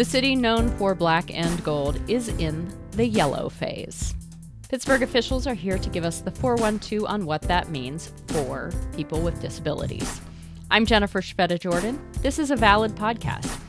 The 0.00 0.06
city 0.06 0.34
known 0.34 0.70
for 0.78 0.94
black 0.94 1.30
and 1.30 1.62
gold 1.62 2.00
is 2.08 2.28
in 2.28 2.72
the 2.92 3.04
yellow 3.04 3.50
phase. 3.50 4.14
Pittsburgh 4.70 5.02
officials 5.02 5.46
are 5.46 5.52
here 5.52 5.76
to 5.76 5.90
give 5.90 6.06
us 6.06 6.22
the 6.22 6.30
412 6.30 7.04
on 7.04 7.26
what 7.26 7.42
that 7.42 7.68
means 7.68 8.10
for 8.28 8.72
people 8.96 9.20
with 9.20 9.42
disabilities. 9.42 10.22
I'm 10.70 10.86
Jennifer 10.86 11.20
Szweda 11.20 11.60
Jordan. 11.60 12.02
This 12.22 12.38
is 12.38 12.50
a 12.50 12.56
valid 12.56 12.92
podcast. 12.92 13.60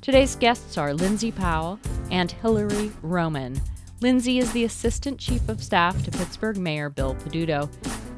Today's 0.00 0.36
guests 0.36 0.78
are 0.78 0.94
Lindsay 0.94 1.30
Powell 1.30 1.78
and 2.10 2.32
Hillary 2.32 2.90
Roman. 3.02 3.60
Lindsay 4.00 4.38
is 4.38 4.50
the 4.52 4.64
Assistant 4.64 5.18
Chief 5.18 5.46
of 5.50 5.62
Staff 5.62 6.02
to 6.04 6.10
Pittsburgh 6.10 6.56
Mayor 6.56 6.88
Bill 6.88 7.14
Peduto. 7.14 7.70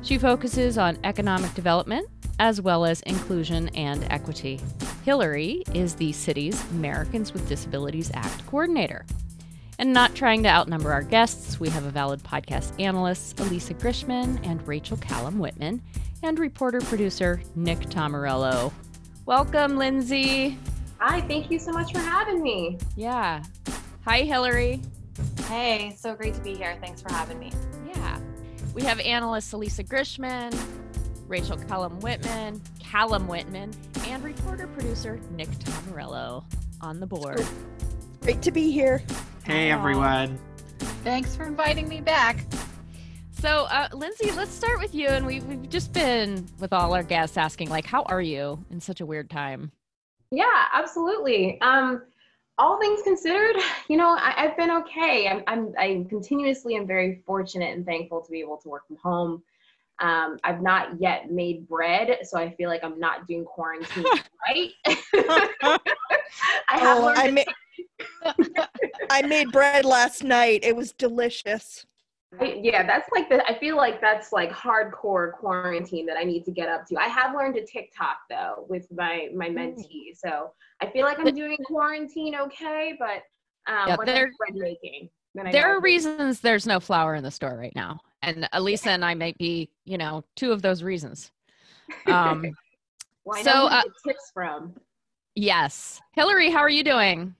She 0.02 0.18
focuses 0.18 0.78
on 0.78 1.00
economic 1.02 1.52
development 1.54 2.08
as 2.38 2.60
well 2.60 2.84
as 2.84 3.00
inclusion 3.02 3.68
and 3.70 4.04
equity. 4.10 4.60
Hillary 5.04 5.62
is 5.74 5.94
the 5.94 6.12
city's 6.12 6.62
Americans 6.72 7.32
with 7.32 7.48
Disabilities 7.48 8.10
Act 8.14 8.46
coordinator. 8.46 9.06
And 9.78 9.92
not 9.92 10.14
trying 10.14 10.42
to 10.44 10.48
outnumber 10.48 10.92
our 10.92 11.02
guests, 11.02 11.60
we 11.60 11.68
have 11.68 11.84
a 11.84 11.90
valid 11.90 12.22
podcast 12.22 12.80
analyst, 12.80 13.36
Alisa 13.36 13.78
Grishman 13.78 14.40
and 14.46 14.66
Rachel 14.66 14.96
Kallem 14.96 15.36
Whitman, 15.36 15.82
and 16.22 16.38
reporter 16.38 16.80
producer 16.80 17.42
Nick 17.54 17.80
Tomarello. 17.80 18.72
Welcome, 19.26 19.76
Lindsay. 19.76 20.58
Hi, 20.98 21.20
thank 21.22 21.50
you 21.50 21.58
so 21.58 21.72
much 21.72 21.92
for 21.92 21.98
having 21.98 22.42
me. 22.42 22.78
Yeah. 22.96 23.42
Hi, 24.06 24.22
Hillary. 24.22 24.80
Hey, 25.48 25.94
so 25.96 26.14
great 26.14 26.34
to 26.34 26.40
be 26.40 26.54
here. 26.54 26.78
Thanks 26.80 27.02
for 27.02 27.12
having 27.12 27.38
me. 27.38 27.52
Yeah. 27.86 28.18
We 28.74 28.82
have 28.82 28.98
analyst 29.00 29.52
Alisa 29.52 29.86
Grishman, 29.86 30.52
Rachel 31.28 31.56
Kallem 31.56 32.00
Whitman, 32.00 32.60
Kallem 32.80 33.26
Whitman, 33.26 33.72
and 34.06 34.22
reporter 34.22 34.66
producer 34.68 35.20
Nick 35.30 35.48
Tomarello 35.48 36.44
on 36.80 37.00
the 37.00 37.06
board. 37.06 37.44
Great 38.20 38.42
to 38.42 38.50
be 38.50 38.70
here. 38.70 39.02
Hey, 39.44 39.70
everyone. 39.70 40.38
Thanks 41.04 41.36
for 41.36 41.44
inviting 41.44 41.88
me 41.88 42.00
back. 42.00 42.44
So, 43.32 43.66
uh, 43.70 43.88
Lindsay, 43.92 44.30
let's 44.32 44.52
start 44.52 44.78
with 44.78 44.94
you. 44.94 45.08
And 45.08 45.26
we've, 45.26 45.44
we've 45.44 45.68
just 45.68 45.92
been 45.92 46.46
with 46.58 46.72
all 46.72 46.94
our 46.94 47.02
guests 47.02 47.36
asking, 47.36 47.68
like, 47.68 47.86
how 47.86 48.02
are 48.04 48.22
you 48.22 48.64
in 48.70 48.80
such 48.80 49.00
a 49.00 49.06
weird 49.06 49.30
time? 49.30 49.70
Yeah, 50.30 50.66
absolutely. 50.72 51.60
Um, 51.60 52.02
all 52.58 52.80
things 52.80 53.02
considered, 53.02 53.56
you 53.88 53.96
know, 53.96 54.16
I, 54.18 54.32
have 54.36 54.56
been 54.56 54.70
okay. 54.70 55.28
I'm, 55.28 55.42
I'm, 55.46 55.74
I 55.78 56.06
continuously 56.08 56.74
am 56.76 56.86
very 56.86 57.22
fortunate 57.26 57.76
and 57.76 57.84
thankful 57.84 58.22
to 58.22 58.30
be 58.30 58.40
able 58.40 58.56
to 58.58 58.68
work 58.68 58.86
from 58.86 58.96
home. 58.96 59.42
Um, 60.00 60.36
I've 60.44 60.60
not 60.60 61.00
yet 61.00 61.30
made 61.30 61.66
bread, 61.68 62.18
so 62.24 62.38
I 62.38 62.54
feel 62.54 62.68
like 62.68 62.84
I'm 62.84 62.98
not 62.98 63.26
doing 63.26 63.44
quarantine 63.44 64.04
right. 64.48 64.70
I 66.68 66.78
have 66.78 66.98
oh, 66.98 67.14
I, 67.16 67.30
ma- 67.30 68.34
I 69.10 69.22
made 69.22 69.50
bread 69.52 69.84
last 69.84 70.22
night. 70.22 70.60
It 70.64 70.76
was 70.76 70.92
delicious. 70.92 71.86
I, 72.38 72.60
yeah, 72.62 72.86
that's 72.86 73.08
like 73.12 73.30
the. 73.30 73.42
I 73.48 73.58
feel 73.58 73.76
like 73.76 74.00
that's 74.00 74.32
like 74.32 74.52
hardcore 74.52 75.32
quarantine 75.32 76.04
that 76.06 76.18
I 76.18 76.24
need 76.24 76.44
to 76.44 76.50
get 76.50 76.68
up 76.68 76.84
to. 76.88 76.96
I 76.96 77.08
have 77.08 77.34
learned 77.34 77.54
to 77.54 77.64
TikTok 77.64 78.18
though 78.28 78.66
with 78.68 78.86
my 78.92 79.28
my 79.34 79.48
mm. 79.48 79.54
mentee, 79.54 80.14
so 80.14 80.50
I 80.82 80.90
feel 80.90 81.06
like 81.06 81.18
I'm 81.18 81.34
doing 81.34 81.56
quarantine 81.64 82.34
okay. 82.34 82.94
But 82.98 83.22
um, 83.72 83.88
yeah, 83.88 83.96
bread 83.96 84.54
making, 84.54 85.08
there 85.52 85.74
are 85.74 85.80
reasons 85.80 86.40
there's 86.40 86.66
no 86.66 86.80
flour 86.80 87.14
in 87.14 87.22
the 87.22 87.30
store 87.30 87.56
right 87.56 87.74
now 87.74 87.98
and 88.26 88.48
Alisa 88.52 88.88
and 88.88 89.04
I 89.04 89.14
might 89.14 89.38
be, 89.38 89.70
you 89.84 89.96
know, 89.96 90.24
two 90.34 90.52
of 90.52 90.60
those 90.60 90.82
reasons. 90.82 91.30
Um, 92.08 92.44
well, 93.24 93.44
so 93.44 93.50
uh, 93.50 93.82
tips 94.04 94.32
from. 94.34 94.74
Yes, 95.36 96.00
Hillary, 96.14 96.50
how 96.50 96.58
are 96.58 96.68
you 96.68 96.82
doing? 96.82 97.32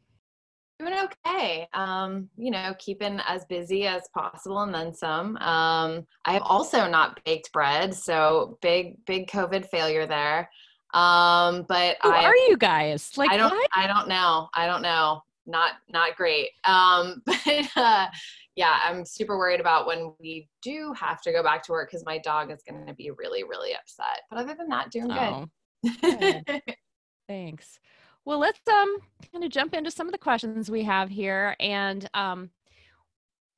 Doing 0.78 0.94
okay. 1.26 1.66
Um, 1.74 2.28
you 2.36 2.52
know, 2.52 2.72
keeping 2.78 3.20
as 3.26 3.44
busy 3.46 3.88
as 3.88 4.02
possible 4.14 4.60
and 4.60 4.72
then 4.72 4.94
some. 4.94 5.36
Um, 5.38 6.06
I 6.24 6.32
have 6.32 6.42
also 6.42 6.88
not 6.88 7.18
baked 7.24 7.52
bread, 7.52 7.92
so 7.92 8.56
big, 8.62 9.04
big 9.04 9.28
COVID 9.28 9.68
failure 9.68 10.06
there. 10.06 10.48
Um, 10.94 11.66
but 11.68 11.96
who 12.02 12.10
I, 12.10 12.22
are 12.22 12.36
you 12.36 12.56
guys? 12.56 13.10
Like, 13.16 13.32
I 13.32 13.36
don't, 13.36 13.50
what? 13.50 13.70
I 13.74 13.88
don't 13.88 14.08
know. 14.08 14.48
I 14.54 14.66
don't 14.66 14.82
know. 14.82 15.22
Not, 15.46 15.72
not 15.88 16.16
great. 16.16 16.50
Um, 16.64 17.22
but 17.26 17.68
uh, 17.74 18.06
yeah, 18.56 18.80
I'm 18.82 19.04
super 19.04 19.36
worried 19.36 19.60
about 19.60 19.86
when 19.86 20.14
we 20.18 20.48
do 20.62 20.94
have 20.98 21.20
to 21.22 21.32
go 21.32 21.42
back 21.42 21.62
to 21.64 21.72
work 21.72 21.90
because 21.90 22.04
my 22.06 22.18
dog 22.18 22.50
is 22.50 22.62
going 22.68 22.86
to 22.86 22.94
be 22.94 23.10
really, 23.10 23.44
really 23.44 23.74
upset. 23.74 24.22
But 24.30 24.38
other 24.40 24.54
than 24.54 24.68
that, 24.68 24.90
doing 24.90 25.12
oh. 25.12 25.46
good. 26.00 26.62
Thanks. 27.28 27.78
Well, 28.24 28.38
let's 28.38 28.60
um 28.68 28.96
kind 29.30 29.44
of 29.44 29.50
jump 29.50 29.74
into 29.74 29.90
some 29.90 30.08
of 30.08 30.12
the 30.12 30.18
questions 30.18 30.70
we 30.70 30.82
have 30.84 31.10
here, 31.10 31.54
and 31.60 32.08
um, 32.14 32.50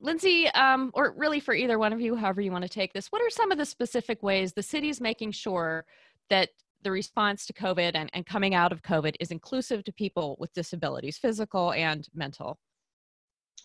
Lindsay, 0.01 0.49
um, 0.49 0.91
or 0.95 1.15
really 1.17 1.41
for 1.41 1.55
either 1.55 1.79
one 1.79 1.93
of 1.93 2.01
you, 2.01 2.17
however 2.17 2.41
you 2.41 2.53
want 2.53 2.63
to 2.63 2.69
take 2.69 2.93
this, 2.93 3.09
what 3.09 3.23
are 3.23 3.31
some 3.31 3.51
of 3.51 3.59
the 3.59 3.65
specific 3.65 4.23
ways 4.23 4.53
the 4.53 4.63
city's 4.63 5.01
making 5.01 5.33
sure 5.33 5.85
that 6.29 6.51
the 6.83 6.91
response 6.91 7.47
to 7.47 7.53
COVID 7.53 7.93
and, 7.95 8.11
and 8.13 8.27
coming 8.27 8.55
out 8.55 8.73
of 8.73 8.83
COVID 8.83 9.15
is 9.21 9.31
inclusive 9.31 9.85
to 9.85 9.93
people 9.93 10.37
with 10.39 10.53
disabilities, 10.53 11.19
physical 11.19 11.73
and 11.73 12.07
mental? 12.15 12.59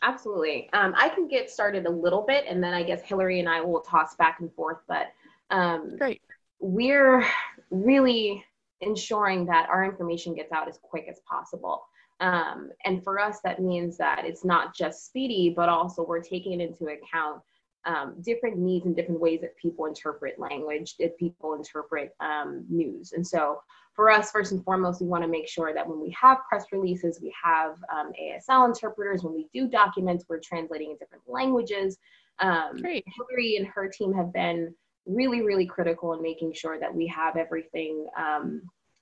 Absolutely. 0.02 0.70
Um, 0.74 0.94
I 0.98 1.10
can 1.10 1.28
get 1.28 1.50
started 1.50 1.86
a 1.86 1.90
little 1.90 2.24
bit, 2.24 2.46
and 2.48 2.64
then 2.64 2.74
I 2.74 2.84
guess 2.84 3.02
Hillary 3.02 3.40
and 3.40 3.48
I 3.48 3.62
will 3.62 3.82
toss 3.82 4.16
back 4.16 4.40
and 4.40 4.52
forth. 4.54 4.80
But 4.88 5.08
um, 5.50 5.98
great. 5.98 6.22
We're 6.60 7.26
really 7.70 8.44
ensuring 8.82 9.46
that 9.46 9.70
our 9.70 9.86
information 9.86 10.34
gets 10.34 10.52
out 10.52 10.68
as 10.68 10.80
quick 10.82 11.08
as 11.10 11.20
possible. 11.22 11.84
Um, 12.20 12.72
and 12.86 13.04
for 13.04 13.20
us, 13.20 13.40
that 13.44 13.62
means 13.62 13.98
that 13.98 14.24
it's 14.26 14.46
not 14.46 14.76
just 14.76 15.06
speedy, 15.06 15.54
but 15.56 15.70
also 15.70 16.06
we're 16.06 16.22
taking 16.22 16.60
it 16.60 16.64
into 16.64 16.88
account 16.88 17.42
um, 17.86 18.16
different 18.22 18.58
needs 18.58 18.86
and 18.86 18.96
different 18.96 19.20
ways 19.20 19.42
that 19.42 19.58
people 19.58 19.86
interpret 19.86 20.40
language, 20.40 20.96
that 20.98 21.18
people 21.18 21.54
interpret 21.54 22.16
um, 22.20 22.66
news. 22.70 23.12
And 23.14 23.26
so 23.26 23.62
for 23.94 24.10
us, 24.10 24.32
first 24.32 24.52
and 24.52 24.64
foremost, 24.64 25.02
we 25.02 25.08
want 25.08 25.24
to 25.24 25.30
make 25.30 25.48
sure 25.48 25.74
that 25.74 25.88
when 25.88 26.00
we 26.00 26.16
have 26.20 26.40
press 26.48 26.66
releases, 26.72 27.22
we 27.22 27.34
have 27.42 27.76
um, 27.94 28.12
ASL 28.20 28.68
interpreters. 28.68 29.24
When 29.24 29.34
we 29.34 29.48
do 29.54 29.68
documents, 29.68 30.26
we're 30.28 30.40
translating 30.40 30.92
in 30.92 30.98
different 30.98 31.24
languages. 31.28 31.98
Um, 32.40 32.78
Great. 32.78 33.06
Hillary 33.16 33.58
and 33.58 33.68
her 33.68 33.88
team 33.88 34.14
have 34.14 34.34
been 34.34 34.74
really, 35.06 35.42
really 35.42 35.66
critical 35.66 36.14
in 36.14 36.22
making 36.22 36.54
sure 36.54 36.80
that 36.80 36.94
we 36.94 37.06
have 37.08 37.36
everything 37.36 38.08
um, 38.18 38.62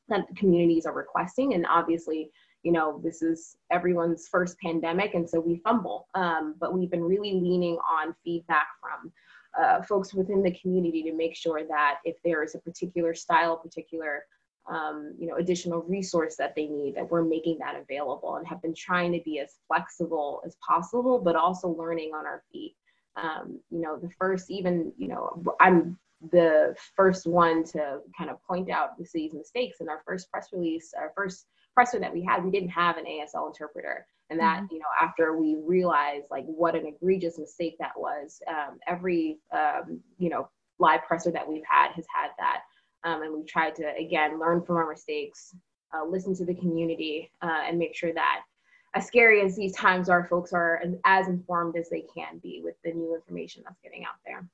that 0.10 0.26
communities 0.36 0.86
are 0.86 0.94
requesting. 0.94 1.54
And 1.54 1.66
obviously, 1.68 2.32
you 2.64 2.72
know, 2.72 3.00
this 3.04 3.22
is 3.22 3.56
everyone's 3.72 4.28
first 4.28 4.58
pandemic, 4.60 5.14
and 5.14 5.30
so 5.30 5.40
we 5.40 5.62
fumble. 5.64 6.08
Um, 6.14 6.56
but 6.60 6.74
we've 6.74 6.92
been 6.92 7.04
really 7.04 7.34
leaning 7.34 7.78
on 7.78 8.16
feedback 8.24 8.68
from 8.80 9.12
uh, 9.60 9.82
folks 9.82 10.14
within 10.14 10.44
the 10.44 10.58
community 10.60 11.04
to 11.04 11.14
make 11.14 11.36
sure 11.36 11.62
that 11.68 12.00
if 12.06 12.16
there 12.24 12.44
is 12.44 12.56
a 12.56 12.60
particular 12.60 13.14
style, 13.14 13.58
particular 13.58 14.24
um, 14.70 15.16
you 15.18 15.28
know, 15.28 15.36
additional 15.38 15.82
resource 15.82 16.36
that 16.38 16.56
they 16.56 16.68
need, 16.68 16.96
that 16.96 17.10
we're 17.10 17.24
making 17.24 17.58
that 17.60 17.76
available 17.76 18.36
and 18.36 18.48
have 18.48 18.62
been 18.62 18.76
trying 18.76 19.12
to 19.12 19.20
be 19.26 19.40
as 19.40 19.56
flexible 19.68 20.42
as 20.46 20.56
possible, 20.66 21.20
but 21.20 21.36
also 21.36 21.70
learning 21.70 22.12
on 22.14 22.26
our 22.26 22.44
feet. 22.52 22.76
Um, 23.16 23.60
you 23.70 23.82
know, 23.82 23.98
the 23.98 24.10
first, 24.18 24.50
even, 24.50 24.94
you 24.98 25.08
know, 25.08 25.44
I'm 25.60 25.98
the 26.32 26.76
first 26.96 27.26
one 27.26 27.64
to 27.64 28.00
kind 28.16 28.30
of 28.30 28.42
point 28.44 28.70
out 28.70 28.98
the 28.98 29.06
city's 29.06 29.34
mistakes 29.34 29.82
in 29.82 29.90
our 29.90 30.02
first 30.06 30.30
press 30.32 30.50
release, 30.54 30.94
our 30.98 31.12
first 31.16 31.48
presser 31.74 32.00
that 32.00 32.14
we 32.14 32.24
had, 32.24 32.44
we 32.44 32.52
didn't 32.52 32.70
have 32.70 32.98
an 32.98 33.06
ASL 33.06 33.48
interpreter. 33.48 34.06
And 34.30 34.40
that, 34.40 34.64
mm-hmm. 34.64 34.76
you 34.76 34.80
know, 34.80 34.86
after 35.02 35.38
we 35.38 35.58
realized 35.62 36.26
like 36.32 36.46
what 36.46 36.76
an 36.76 36.86
egregious 36.86 37.38
mistake 37.38 37.76
that 37.80 37.92
was, 37.98 38.42
um, 38.48 38.80
every, 38.88 39.40
um, 39.52 40.00
you 40.18 40.30
know, 40.30 40.50
live 40.80 41.02
presser 41.08 41.32
that 41.32 41.48
we've 41.48 41.64
had 41.70 41.92
has 41.92 42.06
had 42.14 42.30
that. 42.40 42.62
Um, 43.04 43.24
and 43.24 43.34
we've 43.34 43.48
tried 43.48 43.76
to, 43.76 43.94
again, 43.98 44.40
learn 44.40 44.64
from 44.64 44.78
our 44.78 44.90
mistakes, 44.90 45.56
uh, 45.94 46.06
listen 46.06 46.36
to 46.36 46.46
the 46.46 46.56
community, 46.56 47.32
uh, 47.42 47.62
and 47.68 47.78
make 47.78 47.96
sure 47.96 48.14
that 48.14 48.42
as 48.94 49.06
scary 49.06 49.42
as 49.42 49.56
these 49.56 49.74
times 49.74 50.10
are, 50.10 50.26
folks 50.26 50.54
are 50.54 50.84
as 51.06 51.28
informed 51.28 51.76
as 51.78 51.90
they 51.90 52.04
can 52.14 52.40
be 52.40 52.62
with 52.64 52.76
the 52.84 52.92
new 52.92 53.16
information 53.16 53.64
that's 53.66 53.80
getting 53.82 54.04
out 54.04 54.16
there. 54.26 54.46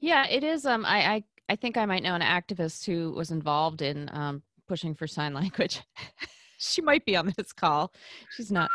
Yeah, 0.00 0.26
it 0.26 0.44
is. 0.44 0.64
Um, 0.64 0.86
I, 0.86 1.14
I, 1.14 1.24
I 1.50 1.56
think 1.56 1.76
I 1.76 1.86
might 1.86 2.02
know 2.02 2.14
an 2.14 2.22
activist 2.22 2.86
who 2.86 3.12
was 3.12 3.30
involved 3.30 3.82
in 3.82 4.08
um, 4.12 4.42
pushing 4.68 4.94
for 4.94 5.06
sign 5.06 5.34
language. 5.34 5.82
she 6.58 6.82
might 6.82 7.04
be 7.04 7.16
on 7.16 7.32
this 7.36 7.52
call. 7.52 7.92
She's 8.36 8.52
not. 8.52 8.70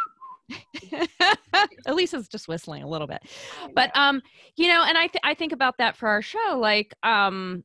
Alisa's 1.88 2.28
just 2.28 2.48
whistling 2.48 2.84
a 2.84 2.88
little 2.88 3.08
bit, 3.08 3.22
but 3.74 3.96
um, 3.96 4.22
you 4.58 4.68
know, 4.68 4.84
and 4.84 4.98
I 4.98 5.08
th- 5.08 5.22
I 5.24 5.34
think 5.34 5.54
about 5.54 5.78
that 5.78 5.96
for 5.96 6.10
our 6.10 6.22
show. 6.22 6.58
Like, 6.60 6.94
um, 7.02 7.64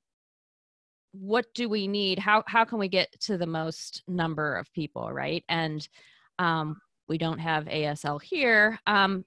what 1.12 1.46
do 1.54 1.68
we 1.68 1.88
need? 1.88 2.18
How 2.18 2.44
how 2.46 2.64
can 2.64 2.78
we 2.78 2.88
get 2.88 3.08
to 3.22 3.36
the 3.36 3.46
most 3.46 4.04
number 4.06 4.54
of 4.54 4.72
people, 4.72 5.10
right? 5.12 5.44
And 5.48 5.86
um, 6.38 6.80
we 7.08 7.18
don't 7.18 7.38
have 7.38 7.64
ASL 7.64 8.22
here. 8.22 8.78
Um, 8.86 9.24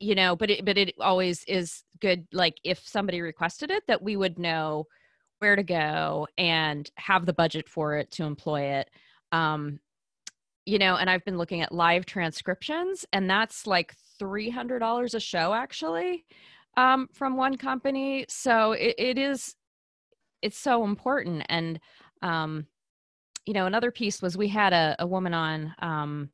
you 0.00 0.14
know, 0.14 0.36
but 0.36 0.50
it 0.50 0.64
but 0.64 0.78
it 0.78 0.94
always 1.00 1.44
is 1.44 1.82
good. 2.00 2.26
Like 2.32 2.54
if 2.64 2.86
somebody 2.86 3.20
requested 3.20 3.70
it, 3.70 3.82
that 3.88 4.02
we 4.02 4.16
would 4.16 4.38
know 4.38 4.86
where 5.38 5.56
to 5.56 5.62
go 5.62 6.26
and 6.38 6.90
have 6.96 7.26
the 7.26 7.32
budget 7.32 7.68
for 7.68 7.96
it 7.96 8.10
to 8.12 8.24
employ 8.24 8.62
it. 8.62 8.90
Um, 9.32 9.80
you 10.64 10.78
know, 10.78 10.96
and 10.96 11.08
I've 11.08 11.24
been 11.24 11.38
looking 11.38 11.62
at 11.62 11.72
live 11.72 12.06
transcriptions, 12.06 13.04
and 13.12 13.30
that's 13.30 13.66
like 13.66 13.94
$300 14.20 15.14
a 15.14 15.20
show 15.20 15.54
actually 15.54 16.24
um, 16.76 17.08
from 17.12 17.36
one 17.36 17.56
company. 17.56 18.26
So 18.28 18.72
it, 18.72 18.94
it 18.98 19.18
is, 19.18 19.54
it's 20.42 20.58
so 20.58 20.84
important. 20.84 21.44
And, 21.48 21.78
um, 22.22 22.66
you 23.46 23.54
know, 23.54 23.66
another 23.66 23.92
piece 23.92 24.20
was 24.20 24.36
we 24.36 24.48
had 24.48 24.72
a, 24.72 24.96
a 24.98 25.06
woman 25.06 25.34
on 25.34 25.72
um, 25.78 26.30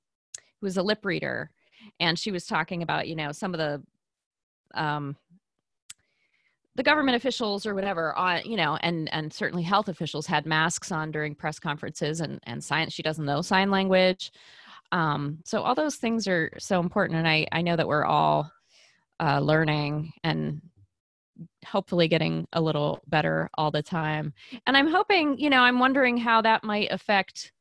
who 0.61 0.67
was 0.67 0.79
a 0.79 0.83
lip 0.83 1.05
reader, 1.05 1.51
and 2.01 2.19
she 2.19 2.31
was 2.31 2.47
talking 2.47 2.83
about, 2.83 3.09
you 3.09 3.17
know, 3.17 3.33
some 3.33 3.53
of 3.53 3.59
the, 3.59 3.83
um, 4.75 5.17
the 6.75 6.83
government 6.83 7.17
officials 7.17 7.67
or 7.67 7.75
whatever 7.75 8.17
on 8.17 8.43
you 8.45 8.57
know 8.57 8.77
and 8.83 9.13
and 9.13 9.33
certainly 9.33 9.63
health 9.63 9.89
officials 9.89 10.27
had 10.27 10.47
masks 10.47 10.91
on 10.91 11.11
during 11.11 11.35
press 11.35 11.59
conferences 11.59 12.21
and 12.21 12.41
and 12.45 12.63
science 12.63 12.93
she 12.93 13.03
doesn't 13.03 13.27
know 13.27 13.43
sign 13.43 13.71
language. 13.71 14.33
Um, 14.91 15.39
so 15.45 15.63
all 15.63 15.75
those 15.75 15.97
things 15.97 16.29
are 16.29 16.51
so 16.59 16.81
important 16.81 17.19
and 17.19 17.29
i 17.29 17.47
i 17.53 17.63
know 17.63 17.77
that 17.77 17.89
we're 17.89 18.05
all 18.05 18.51
uh, 19.21 19.41
learning 19.41 20.13
and 20.25 20.61
hopefully 21.67 22.09
getting 22.09 22.47
a 22.53 22.61
little 22.61 23.01
better 23.07 23.49
all 23.57 23.71
the 23.71 23.83
time. 23.83 24.33
And 24.67 24.77
i'm 24.77 24.91
hoping 24.91 25.39
you 25.39 25.51
know 25.51 25.61
i'm 25.61 25.79
wondering 25.79 26.17
how 26.17 26.43
that 26.43 26.65
might 26.65 26.91
affect 26.91 27.53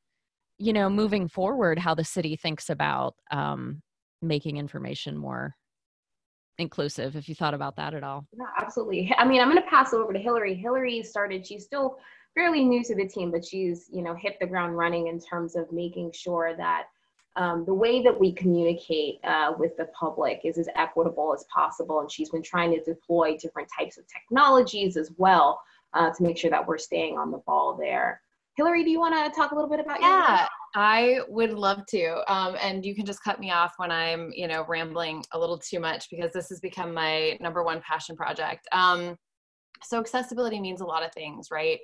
you 0.58 0.74
know 0.74 0.90
moving 0.90 1.28
forward 1.28 1.80
how 1.80 1.96
the 1.96 2.04
city 2.04 2.36
thinks 2.36 2.70
about 2.70 3.16
um, 3.32 3.82
making 4.22 4.58
information 4.58 5.18
more 5.18 5.56
inclusive 6.62 7.16
if 7.16 7.28
you 7.28 7.36
thought 7.36 7.54
about 7.54 7.76
that 7.76 7.94
at 7.94 8.04
all. 8.04 8.26
Yeah 8.38 8.46
absolutely. 8.60 9.14
I 9.18 9.26
mean 9.26 9.42
i'm 9.42 9.50
going 9.50 9.62
to 9.62 9.70
pass 9.70 9.94
over 9.94 10.14
to 10.14 10.20
hillary. 10.20 10.56
Hillary 10.56 11.04
started 11.04 11.46
she's 11.46 11.66
still 11.66 11.98
fairly 12.34 12.64
new 12.64 12.84
to 12.84 12.96
the 12.96 13.08
team 13.08 13.32
but 13.32 13.44
she's 13.44 13.90
you 13.92 14.02
know 14.02 14.16
hit 14.16 14.38
the 14.40 14.48
ground 14.48 14.78
running 14.78 15.08
in 15.08 15.20
terms 15.20 15.56
of 15.56 15.72
making 15.72 16.12
sure 16.14 16.56
that 16.56 16.86
um, 17.38 17.64
the 17.66 17.74
way 17.74 18.02
that 18.04 18.18
we 18.18 18.34
communicate 18.34 19.20
uh, 19.24 19.54
with 19.58 19.76
the 19.78 19.86
public 19.98 20.42
is 20.44 20.58
as 20.58 20.68
equitable 20.76 21.34
as 21.34 21.46
possible 21.54 22.02
and 22.02 22.12
she's 22.12 22.30
been 22.30 22.44
trying 22.44 22.72
to 22.72 22.84
deploy 22.84 23.38
different 23.38 23.70
types 23.78 23.98
of 23.98 24.04
technologies 24.08 24.98
as 24.98 25.12
well 25.18 25.62
uh, 25.94 26.10
to 26.10 26.24
make 26.24 26.38
sure 26.38 26.50
that 26.50 26.66
we're 26.66 26.78
staying 26.78 27.18
on 27.18 27.32
the 27.32 27.38
ball 27.40 27.78
there. 27.80 28.22
Hillary 28.56 28.84
do 28.84 28.90
you 28.90 29.00
want 29.00 29.16
to 29.16 29.40
talk 29.40 29.52
a 29.52 29.56
little 29.56 29.70
bit 29.70 29.80
about 29.80 30.02
yeah. 30.02 30.40
your- 30.40 30.48
I 30.74 31.20
would 31.28 31.52
love 31.52 31.86
to. 31.88 32.32
Um, 32.32 32.56
and 32.62 32.86
you 32.86 32.96
can 32.96 33.06
just 33.06 33.24
cut 33.24 33.40
me 33.40 33.52
off 33.52 33.74
when 33.78 33.92
I'm, 33.92 34.32
you 34.34 34.48
know, 34.48 34.66
rambling 34.68 35.24
a 35.34 35.40
little 35.40 35.58
too 35.58 35.80
much 35.80 36.10
because 36.10 36.32
this 36.32 36.50
has 36.50 36.60
become 36.60 36.94
my 36.94 37.38
number 37.42 37.64
one 37.64 37.82
passion 37.82 38.16
project. 38.16 38.68
Um, 38.72 39.18
so 39.84 40.00
accessibility 40.00 40.60
means 40.60 40.82
a 40.82 40.86
lot 40.86 41.04
of 41.04 41.12
things, 41.14 41.48
right? 41.52 41.80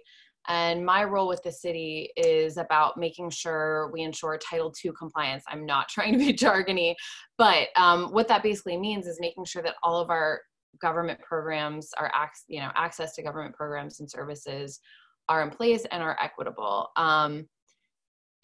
And 0.48 0.86
my 0.86 1.04
role 1.04 1.28
with 1.28 1.44
the 1.44 1.52
city 1.52 2.12
is 2.16 2.56
about 2.58 2.98
making 2.98 3.32
sure 3.32 3.90
we 3.92 4.02
ensure 4.02 4.38
Title 4.38 4.74
II 4.84 4.92
compliance. 4.98 5.44
I'm 5.50 5.66
not 5.66 5.90
trying 5.90 6.14
to 6.14 6.20
be 6.20 6.34
jargony, 6.34 6.96
but 7.38 7.68
um, 7.76 8.14
what 8.14 8.28
that 8.30 8.44
basically 8.44 8.78
means 8.78 9.08
is 9.08 9.20
making 9.20 9.46
sure 9.46 9.62
that 9.64 9.76
all 9.84 10.00
of 10.00 10.10
our 10.10 10.42
government 10.80 11.20
programs, 11.22 11.90
ac- 12.00 12.46
you 12.48 12.62
know 12.62 12.70
access 12.76 13.16
to 13.16 13.24
government 13.24 13.56
programs 13.56 14.00
and 14.00 14.10
services, 14.10 14.80
are 15.28 15.42
in 15.42 15.50
place 15.50 15.86
and 15.92 16.02
are 16.02 16.18
equitable. 16.22 16.90
Um, 16.96 17.48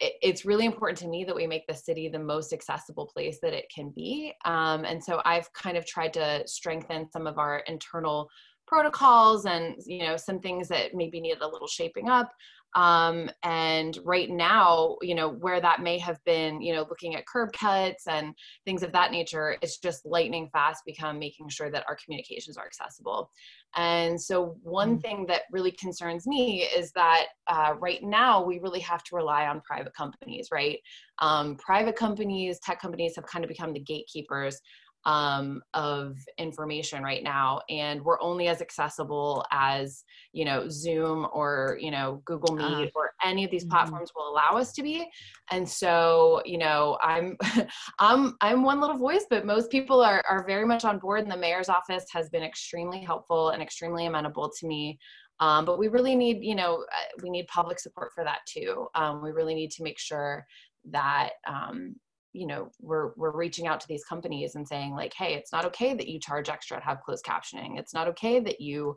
it's 0.00 0.44
really 0.44 0.66
important 0.66 0.98
to 0.98 1.08
me 1.08 1.24
that 1.24 1.36
we 1.36 1.46
make 1.46 1.66
the 1.66 1.74
city 1.74 2.08
the 2.08 2.18
most 2.18 2.52
accessible 2.52 3.06
place 3.06 3.38
that 3.42 3.52
it 3.52 3.66
can 3.74 3.90
be. 3.90 4.32
Um, 4.44 4.84
and 4.84 5.02
so 5.02 5.22
I've 5.24 5.52
kind 5.52 5.76
of 5.76 5.86
tried 5.86 6.12
to 6.14 6.42
strengthen 6.46 7.10
some 7.10 7.26
of 7.26 7.38
our 7.38 7.58
internal 7.68 8.28
protocols 8.66 9.44
and 9.44 9.76
you 9.86 10.00
know 10.00 10.16
some 10.16 10.40
things 10.40 10.68
that 10.68 10.94
maybe 10.94 11.20
needed 11.20 11.42
a 11.42 11.48
little 11.48 11.68
shaping 11.68 12.08
up 12.08 12.32
um, 12.74 13.30
and 13.42 13.98
right 14.04 14.30
now 14.30 14.96
you 15.02 15.14
know 15.14 15.28
where 15.28 15.60
that 15.60 15.82
may 15.82 15.98
have 15.98 16.22
been 16.24 16.60
you 16.60 16.74
know 16.74 16.86
looking 16.88 17.14
at 17.14 17.26
curb 17.26 17.52
cuts 17.52 18.06
and 18.06 18.34
things 18.64 18.82
of 18.82 18.92
that 18.92 19.12
nature 19.12 19.56
it's 19.62 19.78
just 19.78 20.04
lightning 20.04 20.48
fast 20.52 20.82
become 20.84 21.18
making 21.18 21.48
sure 21.48 21.70
that 21.70 21.84
our 21.88 21.96
communications 22.04 22.56
are 22.56 22.66
accessible 22.66 23.30
and 23.76 24.20
so 24.20 24.56
one 24.62 24.98
mm. 24.98 25.02
thing 25.02 25.26
that 25.26 25.42
really 25.50 25.72
concerns 25.72 26.26
me 26.26 26.62
is 26.76 26.92
that 26.92 27.26
uh, 27.48 27.74
right 27.78 28.02
now 28.02 28.44
we 28.44 28.58
really 28.60 28.80
have 28.80 29.02
to 29.04 29.16
rely 29.16 29.46
on 29.46 29.60
private 29.60 29.94
companies 29.94 30.48
right 30.52 30.78
um, 31.20 31.56
private 31.56 31.96
companies 31.96 32.58
tech 32.60 32.80
companies 32.80 33.14
have 33.16 33.26
kind 33.26 33.44
of 33.44 33.48
become 33.48 33.72
the 33.72 33.80
gatekeepers 33.80 34.60
um, 35.06 35.62
of 35.74 36.16
information 36.38 37.02
right 37.02 37.22
now 37.22 37.60
and 37.68 38.02
we're 38.02 38.20
only 38.20 38.48
as 38.48 38.62
accessible 38.62 39.44
as 39.52 40.04
you 40.32 40.44
know 40.44 40.66
zoom 40.68 41.26
or 41.32 41.76
you 41.80 41.90
know 41.90 42.22
google 42.24 42.58
ah. 42.60 42.78
meet 42.78 42.88
uh, 42.88 42.90
or 42.94 43.10
any 43.22 43.44
of 43.44 43.50
these 43.50 43.64
mm-hmm. 43.64 43.72
platforms 43.72 44.10
will 44.16 44.30
allow 44.30 44.56
us 44.56 44.72
to 44.72 44.82
be 44.82 45.06
and 45.50 45.68
so 45.68 46.40
you 46.44 46.56
know 46.56 46.98
i'm 47.02 47.36
i'm 47.98 48.34
i'm 48.40 48.62
one 48.62 48.80
little 48.80 48.96
voice 48.96 49.26
but 49.28 49.44
most 49.44 49.70
people 49.70 50.00
are, 50.00 50.22
are 50.28 50.46
very 50.46 50.64
much 50.64 50.84
on 50.84 50.98
board 50.98 51.20
and 51.20 51.30
the 51.30 51.36
mayor's 51.36 51.68
office 51.68 52.06
has 52.10 52.30
been 52.30 52.42
extremely 52.42 53.00
helpful 53.00 53.50
and 53.50 53.62
extremely 53.62 54.06
amenable 54.06 54.50
to 54.58 54.66
me 54.66 54.98
um, 55.40 55.64
but 55.64 55.78
we 55.78 55.88
really 55.88 56.14
need 56.14 56.42
you 56.42 56.54
know 56.54 56.76
uh, 56.76 57.20
we 57.22 57.28
need 57.28 57.46
public 57.48 57.78
support 57.78 58.10
for 58.14 58.24
that 58.24 58.38
too 58.46 58.86
um, 58.94 59.22
we 59.22 59.32
really 59.32 59.54
need 59.54 59.70
to 59.70 59.82
make 59.82 59.98
sure 59.98 60.46
that 60.90 61.30
um, 61.46 61.96
you 62.34 62.46
know 62.46 62.70
we're 62.80 63.12
we're 63.16 63.34
reaching 63.34 63.66
out 63.66 63.80
to 63.80 63.88
these 63.88 64.04
companies 64.04 64.56
and 64.56 64.66
saying 64.66 64.92
like 64.92 65.14
hey 65.16 65.34
it's 65.34 65.52
not 65.52 65.64
okay 65.64 65.94
that 65.94 66.08
you 66.08 66.18
charge 66.18 66.50
extra 66.50 66.78
to 66.78 66.84
have 66.84 67.00
closed 67.00 67.24
captioning. 67.24 67.78
It's 67.78 67.94
not 67.94 68.08
okay 68.08 68.40
that 68.40 68.60
you 68.60 68.96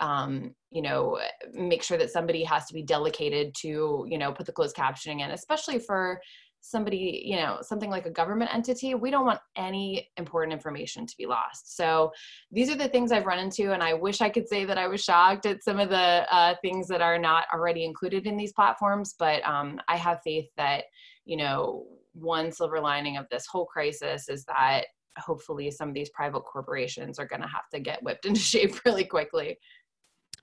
um, 0.00 0.54
you 0.70 0.82
know 0.82 1.20
make 1.52 1.82
sure 1.82 1.98
that 1.98 2.10
somebody 2.10 2.42
has 2.44 2.66
to 2.66 2.74
be 2.74 2.82
delegated 2.82 3.54
to 3.60 4.06
you 4.08 4.18
know 4.18 4.32
put 4.32 4.46
the 4.46 4.52
closed 4.52 4.74
captioning 4.74 5.20
in 5.20 5.30
especially 5.30 5.78
for 5.78 6.20
somebody 6.62 7.22
you 7.24 7.36
know 7.36 7.58
something 7.62 7.90
like 7.90 8.06
a 8.06 8.10
government 8.10 8.52
entity. 8.52 8.94
We 8.94 9.10
don't 9.10 9.26
want 9.26 9.40
any 9.56 10.08
important 10.16 10.52
information 10.52 11.06
to 11.06 11.14
be 11.16 11.26
lost. 11.26 11.76
So 11.76 12.12
these 12.50 12.70
are 12.70 12.76
the 12.76 12.88
things 12.88 13.12
i've 13.12 13.26
run 13.26 13.38
into 13.38 13.72
and 13.72 13.82
i 13.82 13.92
wish 13.92 14.20
i 14.20 14.28
could 14.28 14.48
say 14.48 14.64
that 14.64 14.78
i 14.78 14.86
was 14.86 15.02
shocked 15.02 15.46
at 15.46 15.62
some 15.62 15.78
of 15.78 15.88
the 15.88 16.26
uh, 16.34 16.54
things 16.62 16.86
that 16.88 17.00
are 17.00 17.18
not 17.18 17.44
already 17.52 17.84
included 17.84 18.26
in 18.26 18.36
these 18.36 18.52
platforms 18.52 19.14
but 19.18 19.46
um, 19.46 19.80
i 19.88 19.96
have 19.96 20.20
faith 20.22 20.48
that 20.56 20.84
you 21.24 21.36
know 21.36 21.86
one 22.12 22.52
silver 22.52 22.80
lining 22.80 23.16
of 23.16 23.26
this 23.30 23.46
whole 23.46 23.66
crisis 23.66 24.28
is 24.28 24.44
that 24.44 24.86
hopefully 25.18 25.70
some 25.70 25.88
of 25.88 25.94
these 25.94 26.10
private 26.10 26.42
corporations 26.42 27.18
are 27.18 27.26
going 27.26 27.42
to 27.42 27.48
have 27.48 27.68
to 27.72 27.80
get 27.80 28.02
whipped 28.02 28.24
into 28.26 28.40
shape 28.40 28.84
really 28.84 29.04
quickly. 29.04 29.58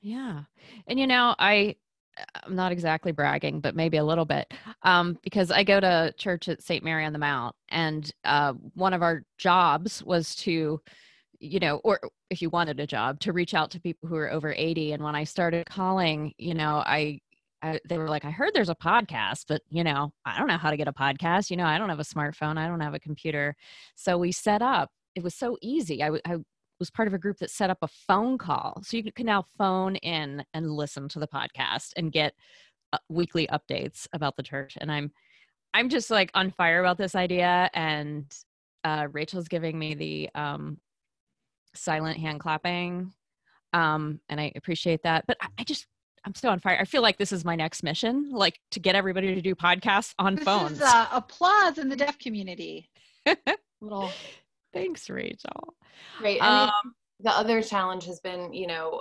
Yeah. 0.02 0.42
And 0.88 1.00
you 1.00 1.08
know, 1.08 1.36
I 1.40 1.75
I'm 2.44 2.56
not 2.56 2.72
exactly 2.72 3.12
bragging, 3.12 3.60
but 3.60 3.75
maybe 3.75 3.98
a 3.98 4.04
little 4.04 4.25
bit, 4.25 4.52
um, 4.83 5.18
because 5.24 5.52
I 5.52 5.64
go 5.64 5.80
to 5.80 6.14
church 6.18 6.50
at 6.50 6.64
St. 6.64 6.83
Mary 6.83 7.06
on 7.06 7.14
the 7.14 7.19
Mount, 7.19 7.56
and 7.69 8.12
uh, 8.24 8.54
one 8.74 8.94
of 8.94 9.04
our 9.04 9.24
jobs 9.38 10.04
was 10.04 10.36
to, 10.38 10.81
you 11.40 11.59
know, 11.59 11.80
or 11.83 12.00
if 12.30 12.42
you 12.42 12.50
wanted 12.50 12.80
a 12.80 12.88
job, 12.88 13.19
to 13.21 13.33
reach 13.33 13.54
out 13.54 13.71
to 13.71 13.80
people 13.80 14.09
who 14.09 14.16
are 14.16 14.31
over 14.31 14.54
80. 14.56 14.94
And 14.94 15.04
when 15.04 15.16
I 15.16 15.24
started 15.24 15.68
calling, 15.68 16.33
you 16.38 16.54
know, 16.54 16.83
I 16.86 17.19
I, 17.61 17.80
they 17.87 17.97
were 17.97 18.09
like, 18.09 18.26
I 18.26 18.31
heard 18.31 18.52
there's 18.54 18.69
a 18.69 18.76
podcast, 18.76 19.45
but 19.47 19.61
you 19.69 19.83
know, 19.83 20.14
I 20.26 20.37
don't 20.37 20.47
know 20.47 20.57
how 20.57 20.69
to 20.69 20.78
get 20.78 20.87
a 20.87 20.94
podcast. 20.94 21.49
You 21.49 21.57
know, 21.57 21.66
I 21.66 21.78
don't 21.78 21.90
have 21.90 21.99
a 21.99 22.04
smartphone, 22.04 22.57
I 22.57 22.68
don't 22.68 22.81
have 22.81 22.94
a 22.94 22.99
computer. 22.99 23.56
So 23.95 24.18
we 24.18 24.31
set 24.31 24.61
up, 24.61 24.92
it 25.16 25.23
was 25.23 25.33
so 25.33 25.57
easy. 25.61 26.04
I, 26.04 26.11
was 26.80 26.90
part 26.90 27.07
of 27.07 27.14
a 27.14 27.18
group 27.18 27.37
that 27.40 27.49
set 27.49 27.69
up 27.69 27.80
a 27.81 27.87
phone 27.87 28.37
call. 28.37 28.81
So 28.83 28.97
you 28.97 29.11
can 29.11 29.26
now 29.26 29.45
phone 29.57 29.95
in 29.97 30.44
and 30.54 30.71
listen 30.71 31.09
to 31.09 31.19
the 31.19 31.28
podcast 31.28 31.94
and 31.97 32.11
get 32.11 32.33
uh, 32.94 32.99
weekly 33.09 33.47
updates 33.47 34.07
about 34.14 34.35
the 34.37 34.44
church. 34.44 34.78
And 34.80 34.92
I'm, 34.92 35.11
I'm 35.73 35.90
just 35.90 36.09
like 36.09 36.31
on 36.33 36.52
fire 36.52 36.80
about 36.80 36.97
this 36.97 37.16
idea. 37.16 37.69
And 37.73 38.26
uh, 38.83 39.07
Rachel's 39.11 39.47
giving 39.47 39.78
me 39.78 39.95
the 39.95 40.30
um, 40.35 40.78
silent 41.76 42.19
hand 42.19 42.40
clapping. 42.40 43.14
Um, 43.73 44.19
and 44.30 44.40
I 44.40 44.52
appreciate 44.56 45.04
that. 45.04 45.26
But 45.28 45.37
I, 45.42 45.47
I 45.59 45.64
just 45.64 45.87
I'm 46.28 46.36
so 46.36 46.50
on 46.50 46.60
fire. 46.60 46.78
I 46.78 46.84
feel 46.84 47.02
like 47.02 47.18
this 47.18 47.31
is 47.31 47.46
my 47.46 47.56
next 47.56 47.84
mission, 47.84 48.31
like 48.34 48.60
to 48.72 48.81
get 48.81 48.96
everybody 48.96 49.34
to 49.34 49.42
do 49.42 49.56
podcasts 49.56 50.14
on 50.19 50.36
this 50.36 50.44
phones. 50.44 50.74
Is, 50.74 50.81
uh, 50.81 51.07
applause 51.14 51.78
in 51.78 51.88
the 51.88 51.96
deaf 51.96 52.19
community. 52.19 52.90
Little. 53.81 54.12
Thanks, 54.74 55.10
Rachel. 55.10 55.74
Right. 56.22 56.38
I 56.42 56.60
mean, 56.60 56.69
um, 56.69 56.94
the 57.22 57.31
other 57.31 57.62
challenge 57.62 58.04
has 58.07 58.19
been, 58.19 58.52
you 58.52 58.68
know, 58.68 59.00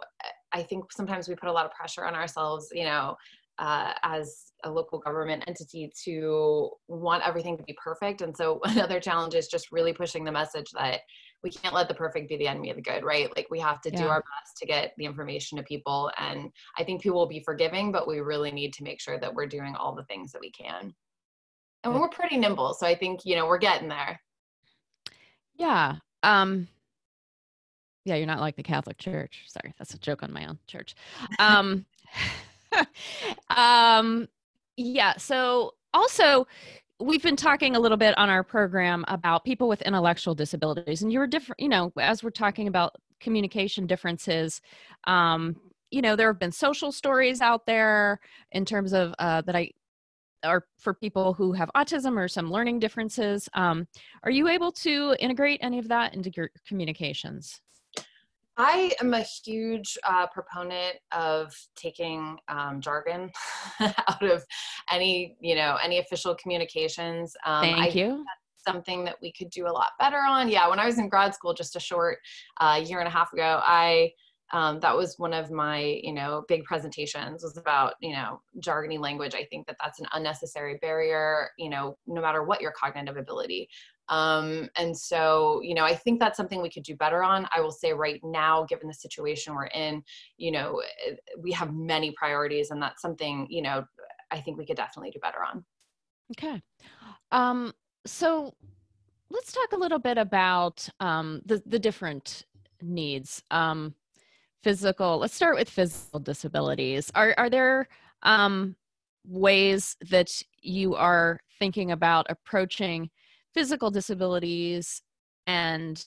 I 0.53 0.63
think 0.63 0.93
sometimes 0.93 1.29
we 1.29 1.35
put 1.35 1.49
a 1.49 1.53
lot 1.53 1.67
of 1.67 1.73
pressure 1.73 2.05
on 2.05 2.15
ourselves, 2.15 2.69
you 2.73 2.85
know, 2.85 3.17
uh, 3.59 3.93
as 4.05 4.53
a 4.63 4.71
local 4.71 5.01
government 5.01 5.43
entity 5.49 5.91
to 6.05 6.71
want 6.87 7.27
everything 7.27 7.57
to 7.57 7.65
be 7.65 7.77
perfect. 7.83 8.23
And 8.23 8.37
so 8.37 8.61
another 8.65 9.01
challenge 9.01 9.35
is 9.35 9.49
just 9.49 9.73
really 9.73 9.93
pushing 9.93 10.23
the 10.23 10.31
message 10.31 10.71
that 10.79 11.01
we 11.47 11.53
can't 11.53 11.75
let 11.75 11.87
the 11.87 11.95
perfect 11.95 12.29
be 12.29 12.37
the 12.37 12.49
enemy 12.49 12.71
of 12.71 12.77
the 12.77 12.83
good, 12.83 13.05
right? 13.05 13.31
Like 13.37 13.47
we 13.53 13.61
have 13.61 13.81
to 13.83 13.91
yeah. 13.91 13.99
do 13.99 14.09
our 14.09 14.19
best 14.19 14.57
to 14.57 14.67
get 14.67 14.95
the 14.99 15.05
information 15.05 15.57
to 15.57 15.63
people. 15.63 16.11
And 16.19 16.51
I 16.77 16.83
think 16.83 17.01
people 17.01 17.21
will 17.21 17.29
be 17.29 17.39
forgiving, 17.39 17.93
but 17.93 18.09
we 18.09 18.19
really 18.19 18.51
need 18.51 18.73
to 18.75 18.83
make 18.83 19.01
sure 19.01 19.17
that 19.21 19.33
we're 19.33 19.47
doing 19.47 19.77
all 19.77 19.95
the 19.95 20.03
things 20.07 20.33
that 20.33 20.41
we 20.41 20.51
can. 20.51 20.93
And 21.85 21.95
we're 21.95 22.09
pretty 22.09 22.37
nimble. 22.37 22.75
So 22.75 22.85
I 22.85 22.97
think, 22.97 23.21
you 23.25 23.37
know, 23.37 23.47
we're 23.47 23.59
getting 23.59 23.89
there. 23.89 24.21
Yeah. 25.55 25.95
Um, 26.25 26.67
yeah, 28.05 28.17
you're 28.17 28.27
not 28.27 28.41
like 28.41 28.57
the 28.57 28.65
Catholic 28.65 28.99
Church. 28.99 29.45
Sorry, 29.47 29.73
that's 29.79 29.95
a 29.95 29.99
joke 29.99 30.25
on 30.25 30.33
my 30.33 30.47
own 30.47 30.59
church. 30.67 30.97
Um, 31.39 31.87
um, 33.57 34.27
yeah. 34.77 35.17
So 35.17 35.75
also, 35.95 36.49
we've 36.99 37.23
been 37.23 37.37
talking 37.37 37.77
a 37.77 37.81
little 37.81 37.99
bit 37.99 38.17
on 38.17 38.31
our 38.31 38.43
program 38.43 39.05
about 39.09 39.45
people 39.45 39.69
with 39.69 39.83
intellectual 39.83 40.35
disabilities 40.35 41.03
and 41.03 41.13
you're 41.13 41.27
different 41.27 41.61
you 41.61 41.69
know 41.69 41.93
as 42.01 42.23
we're 42.23 42.31
talking 42.31 42.69
about 42.69 42.95
communication 43.21 43.87
differences 43.87 44.61
um, 45.07 45.57
you 45.91 46.03
know 46.03 46.17
there 46.17 46.29
have 46.29 46.39
been 46.39 46.53
social 46.53 46.91
stories 46.91 47.41
out 47.41 47.67
there 47.67 48.19
in 48.53 48.65
terms 48.65 48.93
of 48.93 49.15
uh, 49.19 49.41
that 49.43 49.57
i 49.57 49.71
are 50.45 50.65
for 50.79 50.95
people 50.95 51.35
who 51.35 51.53
have 51.53 51.71
autism 51.77 52.17
or 52.17 52.29
some 52.29 52.51
learning 52.51 52.79
differences. 52.79 53.49
Um, 53.55 53.87
are 54.23 54.31
you 54.31 54.49
able 54.49 54.71
to 54.73 55.17
integrate 55.19 55.61
any 55.63 55.79
of 55.79 55.89
that 55.89 56.15
into 56.15 56.31
your 56.37 56.51
communications 56.67 57.61
I 58.59 58.93
am 59.01 59.13
a 59.13 59.21
huge 59.21 59.99
uh, 60.05 60.27
proponent 60.29 60.97
of 61.13 61.55
taking 61.77 62.39
um, 62.49 62.81
jargon 62.81 63.31
out 63.81 64.23
of 64.23 64.45
any, 64.91 65.37
you 65.41 65.55
know, 65.55 65.77
any 65.83 65.99
official 65.99 66.35
communications. 66.35 67.37
Um, 67.45 67.63
Thank 67.63 67.79
I 67.79 67.89
you. 67.89 68.25
something 68.67 69.05
that 69.05 69.17
we 69.21 69.33
could 69.33 69.51
do 69.51 69.67
a 69.67 69.71
lot 69.71 69.91
better 69.99 70.19
on. 70.19 70.49
Yeah, 70.49 70.69
when 70.69 70.79
I 70.79 70.87
was 70.87 70.99
in 70.99 71.09
grad 71.09 71.35
school, 71.35 71.53
just 71.53 71.77
a 71.77 71.81
short 71.81 72.19
uh, 72.61 72.83
year 72.85 72.99
and 72.99 73.09
a 73.09 73.11
half 73.11 73.33
ago, 73.33 73.61
I 73.63 74.13
um, 74.53 74.79
that 74.81 74.97
was 74.97 75.19
one 75.19 75.33
of 75.33 75.51
my 75.51 76.01
you 76.03 76.13
know 76.13 76.45
big 76.49 76.65
presentations 76.65 77.43
was 77.43 77.57
about 77.57 77.95
you 78.01 78.13
know 78.13 78.41
jargony 78.61 78.99
language 78.99 79.35
i 79.35 79.45
think 79.45 79.67
that 79.67 79.77
that's 79.83 79.99
an 79.99 80.07
unnecessary 80.13 80.79
barrier 80.81 81.51
you 81.59 81.69
know 81.69 81.99
no 82.07 82.21
matter 82.21 82.45
what 82.45 82.61
your 82.61 82.73
cognitive 82.73 83.17
ability 83.17 83.69
um, 84.09 84.69
and 84.77 84.97
so, 84.97 85.61
you 85.63 85.75
know, 85.75 85.85
I 85.85 85.95
think 85.95 86.21
that's 86.21 86.37
something 86.37 86.63
we 86.63 86.71
could 86.71 86.85
do 86.85 86.97
better 86.97 87.23
on. 87.23 87.47
I 87.55 87.61
will 87.61 87.73
say 87.73 87.93
right 87.93 88.21
now, 88.23 88.65
given 88.69 88.87
the 88.87 88.95
situation 88.95 89.55
we're 89.55 89.67
in, 89.67 90.03
you 90.37 90.53
know, 90.53 90.83
eh, 91.07 91.15
we 91.39 91.53
have 91.53 91.75
many 91.75 92.13
priorities, 92.13 92.71
and 92.71 92.81
that's 92.81 93.03
something, 93.03 93.47
you 93.51 93.63
know, 93.63 93.85
I 94.31 94.41
think 94.41 94.59
we 94.59 94.67
could 94.67 94.77
definitely 94.77 95.11
do 95.11 95.19
better 95.21 95.39
on. 95.45 95.65
Okay. 96.33 96.63
Um, 97.33 97.73
so 98.05 98.55
let's 99.31 99.53
talk 99.53 99.73
a 99.73 99.79
little 99.79 99.99
bit 99.99 100.19
about 100.19 100.89
um, 101.01 101.43
the, 101.45 101.63
the 101.67 101.79
different 101.79 102.45
needs. 102.83 103.43
Um, 103.51 103.95
physical, 104.63 105.19
let's 105.19 105.35
start 105.35 105.57
with 105.57 105.69
physical 105.69 106.21
disabilities. 106.21 107.11
Are, 107.15 107.35
are 107.37 107.51
there 107.51 107.89
um, 108.23 108.77
ways 109.25 109.97
that 110.11 110.43
you 110.61 110.95
are 110.95 111.41
thinking 111.59 111.91
about 111.91 112.27
approaching 112.29 113.11
physical 113.57 113.91
disabilities 113.91 115.03
and 115.47 116.05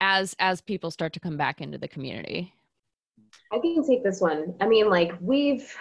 as 0.00 0.34
as 0.38 0.60
people 0.62 0.90
start 0.90 1.12
to 1.12 1.20
come 1.20 1.36
back 1.36 1.60
into 1.60 1.76
the 1.76 1.86
community. 1.86 2.52
I 3.52 3.58
can 3.58 3.86
take 3.86 4.02
this 4.02 4.20
one. 4.20 4.54
I 4.60 4.66
mean 4.66 4.88
like 4.88 5.12
we've 5.20 5.72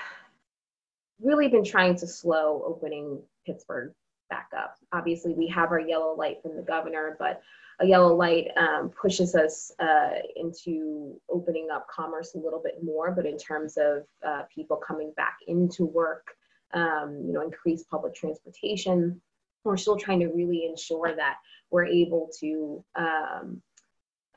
really 1.21 1.47
been 1.47 1.63
trying 1.63 1.95
to 1.95 2.07
slow 2.07 2.63
opening 2.65 3.21
pittsburgh 3.45 3.93
back 4.29 4.49
up. 4.55 4.75
Obviously 4.91 5.33
we 5.33 5.47
have 5.47 5.71
our 5.71 5.79
yellow 5.79 6.13
light 6.15 6.41
from 6.41 6.57
the 6.57 6.61
governor 6.61 7.15
but 7.17 7.41
a 7.79 7.85
yellow 7.85 8.15
light 8.15 8.47
um, 8.57 8.89
pushes 8.89 9.35
us 9.35 9.71
uh, 9.79 10.19
into 10.35 11.19
opening 11.29 11.67
up 11.73 11.87
commerce 11.87 12.35
a 12.35 12.39
little 12.39 12.61
bit 12.61 12.83
more 12.83 13.11
but 13.11 13.25
in 13.25 13.37
terms 13.37 13.77
of 13.77 14.03
uh, 14.27 14.43
people 14.53 14.77
coming 14.77 15.13
back 15.15 15.37
into 15.47 15.85
work 15.85 16.27
um, 16.73 17.23
you 17.25 17.31
know 17.31 17.41
increased 17.41 17.89
public 17.89 18.13
transportation 18.13 19.21
we're 19.65 19.77
still 19.77 19.97
trying 19.97 20.19
to 20.21 20.27
really 20.27 20.65
ensure 20.65 21.13
that 21.15 21.35
we're 21.71 21.85
able 21.85 22.29
to 22.39 22.83
um, 22.95 23.61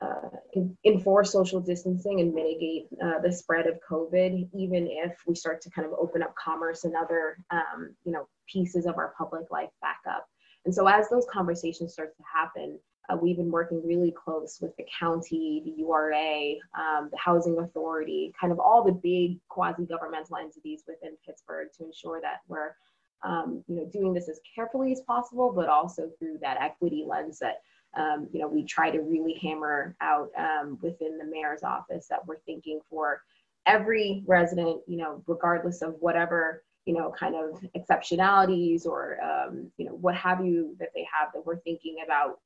uh, 0.01 0.29
enforce 0.85 1.33
social 1.33 1.61
distancing 1.61 2.21
and 2.21 2.33
mitigate 2.33 2.87
uh, 3.03 3.21
the 3.23 3.33
spread 3.33 3.67
of 3.67 3.79
COVID, 3.89 4.49
even 4.55 4.87
if 4.89 5.13
we 5.27 5.35
start 5.35 5.61
to 5.63 5.71
kind 5.71 5.87
of 5.87 5.93
open 5.99 6.23
up 6.23 6.35
commerce 6.43 6.85
and 6.85 6.95
other, 6.95 7.39
um, 7.51 7.95
you 8.05 8.13
know, 8.13 8.29
pieces 8.49 8.87
of 8.87 8.97
our 8.97 9.15
public 9.19 9.51
life 9.51 9.71
back 9.81 10.01
up. 10.09 10.27
And 10.65 10.75
so 10.75 10.87
as 10.87 11.09
those 11.09 11.27
conversations 11.33 11.93
start 11.93 12.17
to 12.17 12.23
happen, 12.33 12.79
uh, 13.09 13.17
we've 13.21 13.37
been 13.37 13.51
working 13.51 13.83
really 13.85 14.13
close 14.13 14.59
with 14.61 14.77
the 14.77 14.85
county, 14.99 15.63
the 15.65 15.83
URA, 15.83 16.53
um, 16.79 17.09
the 17.11 17.19
housing 17.19 17.59
authority, 17.59 18.33
kind 18.39 18.53
of 18.53 18.61
all 18.61 18.85
the 18.85 18.93
big 18.93 19.39
quasi-governmental 19.49 20.37
entities 20.37 20.85
within 20.87 21.17
Pittsburgh 21.27 21.69
to 21.79 21.85
ensure 21.85 22.21
that 22.21 22.41
we're 22.49 22.73
um, 23.23 23.65
you 23.69 23.77
know, 23.77 23.87
doing 23.87 24.15
this 24.15 24.29
as 24.29 24.41
carefully 24.55 24.93
as 24.93 25.01
possible, 25.03 25.53
but 25.53 25.69
also 25.69 26.11
through 26.19 26.39
that 26.41 26.61
equity 26.61 27.05
lens 27.07 27.39
that, 27.39 27.63
um, 27.97 28.29
you 28.33 28.41
know, 28.41 28.49
we 28.49 28.65
try 28.65 28.91
to 28.91 29.01
really 29.01 29.35
hammer 29.35 29.97
out 30.01 30.31
um, 30.37 30.79
within 30.83 31.19
the 31.19 31.25
mayor's 31.25 31.63
office 31.63 32.07
that 32.09 32.27
we're 32.27 32.39
thinking 32.41 32.81
for 32.89 33.23
every 33.67 34.23
resident, 34.27 34.81
you 34.87 34.97
know, 34.97 35.23
regardless 35.27 35.83
of 35.83 35.95
whatever, 36.01 36.63
you 36.85 36.95
know, 36.95 37.13
kind 37.19 37.35
of 37.35 37.63
exceptionalities 37.77 38.87
or, 38.87 39.19
um, 39.23 39.71
you 39.77 39.85
know, 39.85 39.93
what 39.93 40.15
have 40.15 40.45
you 40.45 40.77
that 40.79 40.91
they 40.95 41.07
have, 41.13 41.33
that 41.35 41.45
we're 41.45 41.61
thinking 41.61 41.97
about 42.05 42.41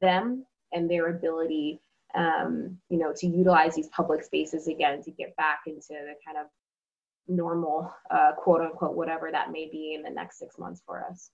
them 0.00 0.44
and 0.72 0.90
their 0.90 1.08
ability 1.08 1.80
um, 2.14 2.78
you 2.88 2.98
know, 2.98 3.12
to 3.16 3.26
utilize 3.26 3.74
these 3.74 3.88
public 3.88 4.24
spaces 4.24 4.66
again 4.66 5.02
to 5.02 5.10
get 5.10 5.36
back 5.36 5.60
into 5.66 5.88
the 5.90 6.14
kind 6.24 6.38
of 6.38 6.46
normal, 7.28 7.92
uh, 8.10 8.32
quote 8.36 8.62
unquote, 8.62 8.96
whatever 8.96 9.30
that 9.30 9.52
may 9.52 9.68
be 9.70 9.94
in 9.94 10.02
the 10.02 10.10
next 10.10 10.38
six 10.38 10.58
months 10.58 10.82
for 10.84 11.04
us. 11.04 11.30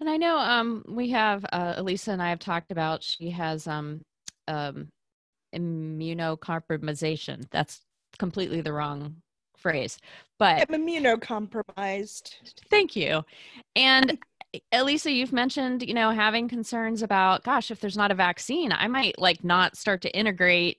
And 0.00 0.08
I 0.10 0.16
know 0.16 0.38
um, 0.38 0.84
we 0.88 1.10
have 1.10 1.44
uh, 1.52 1.74
Alisa 1.76 2.08
and 2.08 2.22
I 2.22 2.28
have 2.28 2.38
talked 2.38 2.70
about. 2.70 3.02
She 3.02 3.30
has 3.30 3.66
um, 3.66 4.02
um, 4.46 4.88
immunocompromisation. 5.54 7.46
That's 7.50 7.80
completely 8.18 8.60
the 8.60 8.72
wrong 8.72 9.16
phrase, 9.56 9.98
but 10.38 10.68
I'm 10.70 10.86
immunocompromised. 10.86 12.34
Thank 12.70 12.94
you. 12.94 13.24
And 13.74 14.18
Alisa, 14.72 15.14
you've 15.14 15.32
mentioned 15.32 15.82
you 15.82 15.94
know 15.94 16.10
having 16.10 16.46
concerns 16.46 17.02
about, 17.02 17.42
gosh, 17.42 17.70
if 17.70 17.80
there's 17.80 17.96
not 17.96 18.10
a 18.10 18.14
vaccine, 18.14 18.72
I 18.72 18.88
might 18.88 19.18
like 19.18 19.44
not 19.44 19.76
start 19.76 20.02
to 20.02 20.14
integrate 20.14 20.78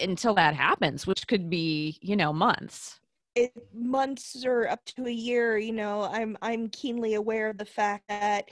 until 0.00 0.34
that 0.34 0.54
happens, 0.54 1.06
which 1.06 1.26
could 1.26 1.50
be, 1.50 1.98
you 2.00 2.16
know, 2.16 2.32
months. 2.32 3.00
It, 3.34 3.52
months 3.74 4.44
or 4.44 4.68
up 4.68 4.84
to 4.96 5.06
a 5.06 5.12
year, 5.12 5.56
you 5.56 5.72
know, 5.72 6.02
I'm 6.02 6.36
I'm 6.42 6.68
keenly 6.68 7.14
aware 7.14 7.48
of 7.48 7.58
the 7.58 7.64
fact 7.64 8.04
that 8.08 8.50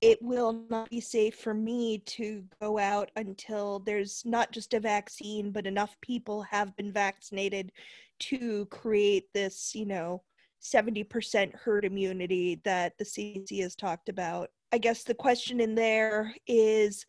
it 0.00 0.20
will 0.22 0.64
not 0.70 0.88
be 0.88 1.00
safe 1.00 1.36
for 1.36 1.52
me 1.52 1.98
to 1.98 2.42
go 2.60 2.78
out 2.78 3.10
until 3.16 3.80
there's 3.80 4.22
not 4.24 4.50
just 4.50 4.72
a 4.74 4.80
vaccine, 4.80 5.52
but 5.52 5.66
enough 5.66 5.94
people 6.00 6.42
have 6.42 6.74
been 6.76 6.90
vaccinated 6.90 7.70
to 8.18 8.64
create 8.66 9.26
this, 9.34 9.74
you 9.74 9.84
know, 9.84 10.22
70% 10.62 11.54
herd 11.54 11.84
immunity 11.84 12.60
that 12.64 12.96
the 12.98 13.04
CDC 13.04 13.62
has 13.62 13.76
talked 13.76 14.08
about. 14.08 14.50
I 14.72 14.78
guess 14.78 15.04
the 15.04 15.14
question 15.14 15.60
in 15.60 15.74
there 15.74 16.34
is 16.46 17.04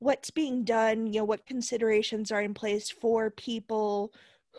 what's 0.00 0.30
being 0.30 0.64
done 0.64 1.06
you 1.06 1.20
know 1.20 1.24
what 1.24 1.46
considerations 1.46 2.30
are 2.30 2.42
in 2.42 2.54
place 2.54 2.90
for 2.90 3.30
people 3.30 4.12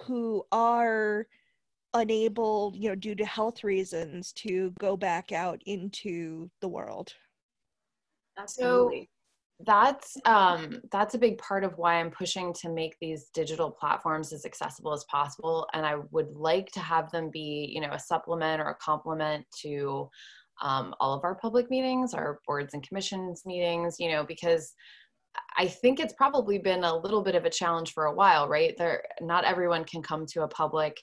who 0.05 0.45
are 0.51 1.27
unable 1.93 2.73
you 2.75 2.89
know 2.89 2.95
due 2.95 3.15
to 3.15 3.25
health 3.25 3.63
reasons 3.63 4.31
to 4.33 4.73
go 4.79 4.97
back 4.97 5.31
out 5.31 5.61
into 5.65 6.49
the 6.61 6.67
world 6.67 7.13
Absolutely. 8.37 9.01
so 9.01 9.07
that's 9.65 10.17
um 10.25 10.79
that's 10.91 11.15
a 11.15 11.17
big 11.17 11.37
part 11.39 11.63
of 11.63 11.75
why 11.77 11.95
i'm 11.95 12.11
pushing 12.11 12.53
to 12.53 12.69
make 12.69 12.95
these 13.01 13.29
digital 13.33 13.71
platforms 13.71 14.31
as 14.31 14.45
accessible 14.45 14.93
as 14.93 15.03
possible 15.05 15.67
and 15.73 15.85
i 15.85 15.95
would 16.11 16.29
like 16.35 16.71
to 16.71 16.79
have 16.79 17.09
them 17.11 17.31
be 17.31 17.67
you 17.73 17.81
know 17.81 17.89
a 17.91 17.99
supplement 17.99 18.61
or 18.61 18.69
a 18.69 18.75
complement 18.75 19.43
to 19.59 20.07
um, 20.59 20.95
all 20.99 21.13
of 21.13 21.23
our 21.23 21.35
public 21.35 21.69
meetings 21.71 22.13
our 22.13 22.39
boards 22.45 22.73
and 22.75 22.87
commissions 22.87 23.43
meetings 23.45 23.95
you 23.99 24.11
know 24.11 24.23
because 24.23 24.73
I 25.57 25.67
think 25.67 25.99
it's 25.99 26.13
probably 26.13 26.57
been 26.57 26.83
a 26.83 26.95
little 26.95 27.21
bit 27.21 27.35
of 27.35 27.45
a 27.45 27.49
challenge 27.49 27.93
for 27.93 28.05
a 28.05 28.13
while, 28.13 28.47
right? 28.47 28.75
There, 28.77 29.03
not 29.21 29.43
everyone 29.43 29.83
can 29.85 30.01
come 30.01 30.25
to 30.27 30.43
a 30.43 30.47
public 30.47 31.01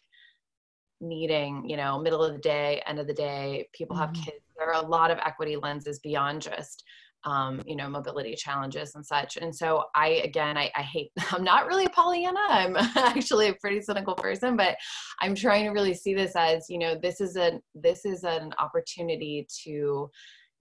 meeting, 1.00 1.68
you 1.68 1.76
know, 1.76 1.98
middle 1.98 2.22
of 2.22 2.34
the 2.34 2.38
day, 2.38 2.82
end 2.86 2.98
of 2.98 3.06
the 3.06 3.14
day. 3.14 3.68
People 3.72 3.96
have 3.96 4.10
mm-hmm. 4.10 4.22
kids. 4.22 4.36
There 4.56 4.68
are 4.72 4.82
a 4.82 4.86
lot 4.86 5.10
of 5.10 5.18
equity 5.18 5.56
lenses 5.56 5.98
beyond 5.98 6.42
just, 6.42 6.84
um, 7.24 7.62
you 7.66 7.74
know, 7.74 7.88
mobility 7.88 8.34
challenges 8.34 8.94
and 8.94 9.04
such. 9.04 9.36
And 9.36 9.54
so 9.54 9.84
I, 9.94 10.08
again, 10.24 10.56
I, 10.56 10.70
I 10.76 10.82
hate, 10.82 11.10
I'm 11.32 11.44
not 11.44 11.66
really 11.66 11.86
a 11.86 11.90
Pollyanna. 11.90 12.38
I'm 12.48 12.76
actually 12.96 13.48
a 13.48 13.54
pretty 13.54 13.80
cynical 13.80 14.14
person, 14.14 14.56
but 14.56 14.76
I'm 15.20 15.34
trying 15.34 15.64
to 15.64 15.70
really 15.70 15.94
see 15.94 16.14
this 16.14 16.32
as, 16.36 16.66
you 16.68 16.78
know, 16.78 16.96
this 17.00 17.20
is 17.20 17.36
a, 17.36 17.60
this 17.74 18.04
is 18.04 18.24
an 18.24 18.52
opportunity 18.58 19.46
to 19.64 20.10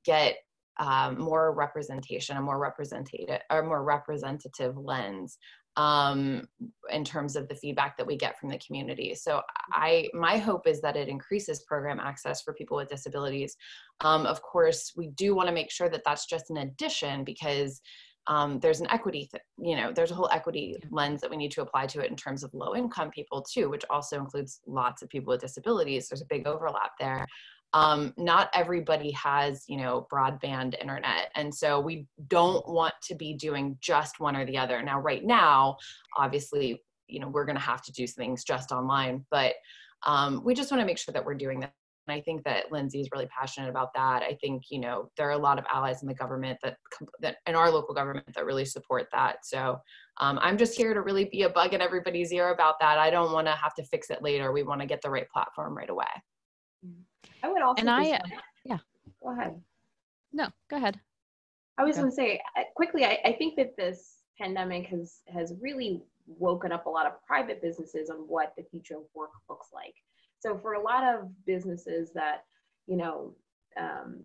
get 0.06 0.36
um, 0.80 1.20
more 1.20 1.54
representation, 1.54 2.38
a 2.38 2.42
more 2.42 2.60
representative, 2.60 3.40
or 3.50 3.64
more 3.64 3.84
representative 3.84 4.78
lens 4.78 5.38
um, 5.76 6.48
in 6.92 7.04
terms 7.04 7.36
of 7.36 7.48
the 7.48 7.56
feedback 7.56 7.98
that 7.98 8.06
we 8.06 8.16
get 8.16 8.40
from 8.40 8.50
the 8.50 8.60
community. 8.60 9.16
So 9.16 9.42
I, 9.72 10.10
my 10.14 10.38
hope 10.38 10.68
is 10.68 10.82
that 10.82 10.96
it 10.96 11.08
increases 11.08 11.64
program 11.68 12.00
access 12.00 12.42
for 12.42 12.54
people 12.54 12.78
with 12.78 12.90
disabilities. 12.90 13.56
Um, 14.02 14.26
of 14.26 14.42
course, 14.42 14.94
we 14.96 15.08
do 15.10 15.34
want 15.36 15.48
to 15.48 15.54
make 15.54 15.72
sure 15.72 15.90
that 15.90 16.04
that's 16.06 16.26
just 16.26 16.50
an 16.50 16.58
addition 16.58 17.24
because 17.24 17.82
um, 18.28 18.60
there's 18.60 18.80
an 18.80 18.90
equity, 18.90 19.28
th- 19.32 19.44
you 19.58 19.76
know, 19.76 19.92
there's 19.92 20.12
a 20.12 20.16
whole 20.16 20.30
equity 20.32 20.78
lens 20.92 21.20
that 21.22 21.30
we 21.30 21.38
need 21.38 21.52
to 21.52 21.62
apply 21.62 21.88
to 21.88 22.00
it 22.02 22.10
in 22.10 22.16
terms 22.16 22.44
of 22.44 22.54
low 22.54 22.76
income 22.76 23.12
people 23.12 23.42
too, 23.42 23.70
which 23.70 23.84
also 23.90 24.18
includes 24.18 24.62
lots 24.66 25.02
of 25.02 25.10
people 25.10 25.32
with 25.32 25.42
disabilities. 25.42 26.08
There's 26.08 26.22
a 26.22 26.28
big 26.30 26.48
overlap 26.48 26.92
there. 27.00 27.26
Um, 27.74 28.14
not 28.18 28.50
everybody 28.54 29.12
has 29.12 29.64
you 29.68 29.78
know 29.78 30.08
broadband 30.12 30.80
internet 30.80 31.32
and 31.36 31.54
so 31.54 31.80
we 31.80 32.08
don't 32.28 32.68
want 32.68 32.94
to 33.02 33.16
be 33.16 33.34
doing 33.34 33.78
just 33.82 34.20
one 34.20 34.36
or 34.36 34.46
the 34.46 34.58
other 34.58 34.82
now 34.82 35.00
right 35.00 35.24
now 35.24 35.76
obviously 36.18 36.82
you 37.08 37.20
know 37.20 37.28
we're 37.28 37.46
going 37.46 37.56
to 37.56 37.62
have 37.62 37.82
to 37.82 37.92
do 37.92 38.08
things 38.08 38.44
just 38.44 38.72
online 38.72 39.26
but 39.32 39.54
um, 40.06 40.42
we 40.44 40.54
just 40.54 40.70
want 40.70 40.82
to 40.82 40.86
make 40.86 40.98
sure 40.98 41.14
that 41.14 41.24
we're 41.24 41.34
doing 41.34 41.60
that 41.60 41.74
and 42.08 42.16
I 42.16 42.22
think 42.22 42.44
that 42.44 42.72
Lindsay 42.72 43.00
is 43.00 43.10
really 43.14 43.28
passionate 43.28 43.70
about 43.70 43.94
that. 43.94 44.24
I 44.24 44.38
think 44.42 44.64
you 44.70 44.80
know 44.80 45.10
there 45.18 45.28
are 45.28 45.32
a 45.32 45.38
lot 45.38 45.58
of 45.58 45.66
allies 45.74 46.02
in 46.02 46.08
the 46.08 46.14
government 46.14 46.60
that 46.64 46.78
that 47.22 47.38
in 47.48 47.56
our 47.56 47.72
local 47.72 47.94
government 47.94 48.28
that 48.36 48.46
really 48.46 48.66
support 48.66 49.08
that. 49.12 49.46
So 49.46 49.80
um, 50.20 50.38
I'm 50.42 50.58
just 50.58 50.76
here 50.76 50.94
to 50.94 51.02
really 51.02 51.26
be 51.26 51.44
a 51.44 51.50
bug 51.50 51.74
in 51.74 51.82
everybody's 51.82 52.32
ear 52.32 52.50
about 52.50 52.76
that. 52.82 52.98
I 52.98 53.10
don't 53.10 53.32
want 53.32 53.48
to 53.48 53.54
have 53.54 53.74
to 53.76 53.84
fix 53.86 54.10
it 54.10 54.22
later. 54.22 54.52
We 54.52 54.64
want 54.64 54.82
to 54.82 54.88
get 54.88 55.02
the 55.02 55.10
right 55.10 55.30
platform 55.30 55.78
right 55.78 55.90
away. 55.90 56.06
I 57.44 57.52
would 57.52 57.62
also 57.62 57.82
And 57.82 57.90
I, 57.90 58.20
yeah. 58.66 58.78
go 59.22 59.32
ahead. 59.32 59.62
No, 60.32 60.48
go 60.70 60.78
ahead. 60.78 61.00
I 61.78 61.84
was 61.84 61.96
Okay. 61.96 62.02
going 62.02 62.12
to 62.12 62.16
say 62.16 62.42
quickly. 62.76 63.06
I, 63.06 63.20
I 63.26 63.34
think 63.34 63.56
that 63.58 63.76
this 63.78 64.20
pandemic 64.40 64.88
has 64.88 65.22
has 65.32 65.54
really 65.62 66.02
woken 66.26 66.72
up 66.72 66.86
a 66.86 66.90
lot 66.90 67.06
of 67.06 67.14
private 67.28 67.62
businesses 67.62 68.10
on 68.10 68.18
what 68.28 68.54
the 68.58 68.64
future 68.64 68.96
of 68.96 69.04
work 69.14 69.32
looks 69.50 69.68
like. 69.74 69.94
So 70.40 70.58
for 70.58 70.74
a 70.74 70.82
lot 70.82 71.04
of 71.04 71.30
businesses 71.46 72.12
that 72.14 72.46
you 72.88 72.98
know 72.98 73.36
um, 73.78 74.24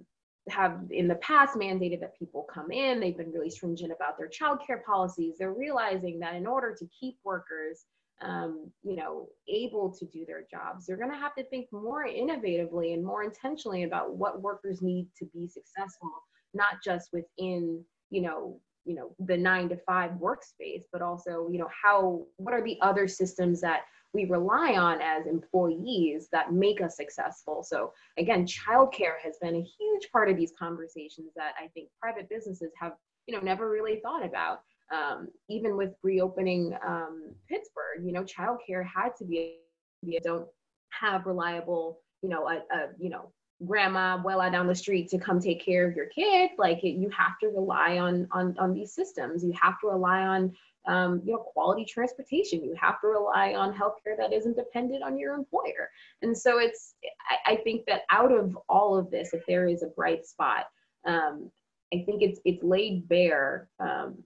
have 0.48 0.80
in 0.90 1.08
the 1.08 1.16
past 1.16 1.56
mandated 1.56 2.00
that 2.00 2.18
people 2.18 2.46
come 2.52 2.70
in, 2.70 3.00
they've 3.00 3.16
been 3.16 3.32
really 3.32 3.50
stringent 3.50 3.92
about 3.92 4.16
their 4.16 4.28
childcare 4.28 4.82
policies. 4.84 5.34
They're 5.38 5.52
realizing 5.52 6.18
that 6.20 6.34
in 6.34 6.46
order 6.46 6.74
to 6.78 6.86
keep 6.98 7.16
workers 7.24 7.84
um, 8.20 8.70
you 8.82 8.96
know, 8.96 9.28
able 9.48 9.92
to 9.92 10.04
do 10.06 10.24
their 10.26 10.44
jobs. 10.50 10.86
They're 10.86 10.96
going 10.96 11.12
to 11.12 11.18
have 11.18 11.34
to 11.36 11.44
think 11.44 11.68
more 11.72 12.06
innovatively 12.06 12.94
and 12.94 13.04
more 13.04 13.22
intentionally 13.22 13.84
about 13.84 14.16
what 14.16 14.42
workers 14.42 14.82
need 14.82 15.08
to 15.18 15.26
be 15.26 15.46
successful, 15.46 16.10
not 16.54 16.82
just 16.84 17.10
within, 17.12 17.84
you 18.10 18.22
know, 18.22 18.60
you 18.84 18.94
know, 18.94 19.14
the 19.26 19.36
nine 19.36 19.68
to 19.68 19.76
five 19.86 20.12
workspace, 20.12 20.82
but 20.92 21.02
also, 21.02 21.48
you 21.50 21.58
know, 21.58 21.68
how, 21.82 22.24
what 22.36 22.54
are 22.54 22.64
the 22.64 22.78
other 22.80 23.06
systems 23.06 23.60
that 23.60 23.82
we 24.14 24.24
rely 24.24 24.74
on 24.74 25.00
as 25.02 25.26
employees 25.26 26.28
that 26.32 26.52
make 26.52 26.80
us 26.80 26.96
successful. 26.96 27.62
So 27.62 27.92
again, 28.16 28.46
childcare 28.46 29.16
has 29.22 29.36
been 29.42 29.56
a 29.56 29.62
huge 29.78 30.10
part 30.10 30.30
of 30.30 30.36
these 30.36 30.52
conversations 30.58 31.32
that 31.36 31.52
I 31.62 31.68
think 31.68 31.90
private 32.00 32.28
businesses 32.30 32.72
have, 32.80 32.92
you 33.26 33.36
know, 33.36 33.42
never 33.42 33.70
really 33.70 34.00
thought 34.02 34.24
about 34.24 34.62
um, 34.92 35.28
even 35.48 35.76
with 35.76 35.92
reopening 36.02 36.74
um, 36.86 37.32
Pittsburgh, 37.48 38.04
you 38.04 38.12
know, 38.12 38.24
childcare 38.24 38.84
had 38.86 39.10
to 39.18 39.24
be, 39.24 39.56
you 40.02 40.20
don't 40.20 40.46
have 40.90 41.26
reliable, 41.26 42.00
you 42.22 42.28
know, 42.28 42.48
a, 42.48 42.56
a 42.74 42.88
you 42.98 43.10
know, 43.10 43.32
grandma 43.66 44.20
well 44.24 44.38
down 44.50 44.66
the 44.66 44.74
street 44.74 45.08
to 45.10 45.18
come 45.18 45.40
take 45.40 45.64
care 45.64 45.86
of 45.88 45.96
your 45.96 46.06
kid. 46.06 46.50
Like 46.58 46.84
it, 46.84 46.92
you 46.92 47.10
have 47.10 47.38
to 47.42 47.48
rely 47.48 47.98
on, 47.98 48.28
on, 48.30 48.56
on 48.58 48.72
these 48.72 48.94
systems. 48.94 49.44
You 49.44 49.52
have 49.60 49.80
to 49.80 49.88
rely 49.88 50.22
on, 50.22 50.54
um, 50.86 51.20
you 51.24 51.32
know, 51.32 51.38
quality 51.38 51.84
transportation. 51.84 52.64
You 52.64 52.74
have 52.80 53.00
to 53.00 53.08
rely 53.08 53.54
on 53.54 53.74
healthcare 53.74 54.16
that 54.16 54.32
isn't 54.32 54.56
dependent 54.56 55.02
on 55.02 55.18
your 55.18 55.34
employer. 55.34 55.90
And 56.22 56.36
so 56.36 56.58
it's, 56.58 56.94
I, 57.28 57.52
I 57.52 57.56
think 57.56 57.84
that 57.86 58.02
out 58.10 58.32
of 58.32 58.56
all 58.68 58.96
of 58.96 59.10
this, 59.10 59.34
if 59.34 59.44
there 59.46 59.66
is 59.66 59.82
a 59.82 59.88
bright 59.88 60.24
spot, 60.24 60.66
um, 61.06 61.50
I 61.92 62.02
think 62.04 62.22
it's 62.22 62.38
it's 62.44 62.62
laid 62.62 63.08
bare 63.08 63.68
um, 63.80 64.22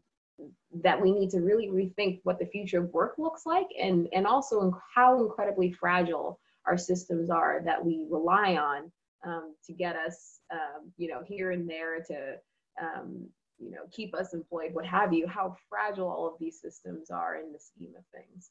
that 0.82 1.00
we 1.00 1.12
need 1.12 1.30
to 1.30 1.40
really 1.40 1.68
rethink 1.68 2.20
what 2.24 2.38
the 2.38 2.46
future 2.46 2.82
of 2.82 2.92
work 2.92 3.14
looks 3.18 3.46
like 3.46 3.66
and, 3.80 4.08
and 4.12 4.26
also 4.26 4.76
how 4.94 5.20
incredibly 5.22 5.72
fragile 5.72 6.40
our 6.66 6.78
systems 6.78 7.30
are 7.30 7.62
that 7.64 7.84
we 7.84 8.06
rely 8.10 8.56
on 8.56 8.90
um, 9.24 9.54
to 9.64 9.72
get 9.72 9.96
us, 9.96 10.40
um, 10.52 10.92
you 10.96 11.08
know, 11.08 11.22
here 11.26 11.50
and 11.52 11.68
there 11.68 12.00
to, 12.02 12.34
um, 12.80 13.26
you 13.58 13.70
know, 13.70 13.82
keep 13.90 14.14
us 14.14 14.34
employed, 14.34 14.72
what 14.74 14.86
have 14.86 15.12
you, 15.12 15.26
how 15.28 15.56
fragile 15.68 16.08
all 16.08 16.26
of 16.26 16.34
these 16.40 16.60
systems 16.60 17.10
are 17.10 17.36
in 17.36 17.52
the 17.52 17.58
scheme 17.58 17.92
of 17.96 18.04
things. 18.12 18.50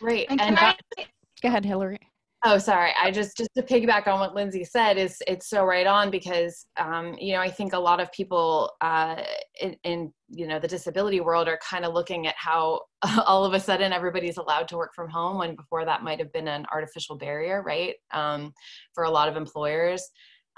Right. 0.00 0.26
And 0.30 0.40
And, 0.40 0.56
can 0.56 0.68
I, 0.68 0.76
that- 0.96 1.06
Go 1.42 1.48
ahead, 1.48 1.64
Hillary. 1.66 1.98
Oh, 2.48 2.58
sorry. 2.58 2.92
I 3.02 3.10
just 3.10 3.36
just 3.36 3.50
to 3.56 3.62
piggyback 3.62 4.06
on 4.06 4.20
what 4.20 4.32
Lindsay 4.32 4.62
said 4.62 4.98
is 4.98 5.20
it's 5.26 5.50
so 5.50 5.64
right 5.64 5.84
on 5.84 6.12
because 6.12 6.66
um, 6.76 7.16
you 7.18 7.32
know 7.32 7.40
I 7.40 7.50
think 7.50 7.72
a 7.72 7.78
lot 7.78 7.98
of 7.98 8.12
people 8.12 8.70
uh, 8.80 9.20
in, 9.60 9.76
in 9.82 10.12
you 10.28 10.46
know 10.46 10.60
the 10.60 10.68
disability 10.68 11.18
world 11.18 11.48
are 11.48 11.58
kind 11.58 11.84
of 11.84 11.92
looking 11.92 12.28
at 12.28 12.36
how 12.38 12.82
all 13.26 13.44
of 13.44 13.52
a 13.52 13.58
sudden 13.58 13.92
everybody's 13.92 14.36
allowed 14.36 14.68
to 14.68 14.76
work 14.76 14.94
from 14.94 15.10
home 15.10 15.38
when 15.38 15.56
before 15.56 15.84
that 15.84 16.04
might 16.04 16.20
have 16.20 16.32
been 16.32 16.46
an 16.46 16.66
artificial 16.72 17.16
barrier, 17.16 17.64
right? 17.66 17.96
Um, 18.12 18.52
for 18.94 19.02
a 19.02 19.10
lot 19.10 19.28
of 19.28 19.36
employers. 19.36 20.08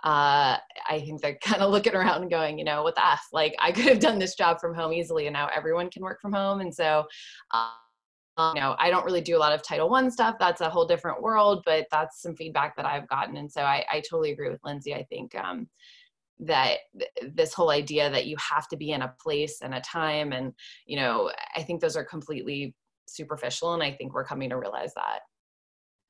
Uh, 0.05 0.59
I 0.90 1.01
think 1.01 1.22
they're 1.22 1.38
kind 1.42 1.62
of 1.62 1.70
looking 1.70 1.94
around 1.94 2.20
and 2.20 2.31
going, 2.31 2.59
you 2.59 2.66
know, 2.66 2.83
what 2.83 2.96
the 2.96 3.07
f? 3.07 3.22
Like 3.33 3.55
I 3.62 3.72
could 3.72 3.87
have 3.87 3.98
done 3.98 4.18
this 4.18 4.35
job 4.35 4.61
from 4.61 4.74
home 4.74 4.92
easily, 4.92 5.27
and 5.27 5.33
now 5.33 5.48
everyone 5.57 5.88
can 5.88 6.03
work 6.03 6.20
from 6.20 6.35
home, 6.35 6.61
and 6.61 6.74
so. 6.74 7.07
Uh, 7.51 7.70
you 8.38 8.61
know, 8.61 8.77
I 8.79 8.90
don't 8.90 9.05
really 9.05 9.20
do 9.20 9.37
a 9.37 9.38
lot 9.38 9.53
of 9.53 9.62
Title 9.62 9.88
One 9.88 10.11
stuff. 10.11 10.37
That's 10.38 10.61
a 10.61 10.70
whole 10.70 10.87
different 10.87 11.22
world, 11.22 11.62
but 11.66 11.87
that's 11.90 12.22
some 12.22 12.37
feedback 12.37 12.77
that 12.77 12.87
I've 12.87 13.09
gotten, 13.09 13.37
and 13.37 13.51
so 13.51 13.62
I, 13.62 13.85
I 13.90 14.01
totally 14.01 14.33
agree 14.33 14.51
with 14.51 14.61
Lindsay. 14.64 14.94
I 14.94 15.05
think 15.05 15.35
um, 15.35 15.68
that 16.40 16.79
th- 16.98 17.33
this 17.35 17.53
whole 17.53 17.70
idea 17.70 18.11
that 18.11 18.27
you 18.27 18.37
have 18.38 18.68
to 18.68 18.77
be 18.77 18.92
in 18.92 19.03
a 19.03 19.14
place 19.20 19.61
and 19.62 19.74
a 19.74 19.81
time, 19.81 20.33
and 20.33 20.53
you 20.87 20.96
know, 20.96 21.33
I 21.57 21.62
think 21.62 21.81
those 21.81 21.96
are 21.96 22.05
completely 22.05 22.74
superficial, 23.09 23.74
and 23.74 23.83
I 23.83 23.92
think 23.92 24.14
we're 24.14 24.24
coming 24.24 24.51
to 24.51 24.57
realize 24.57 24.94
that. 24.94 25.20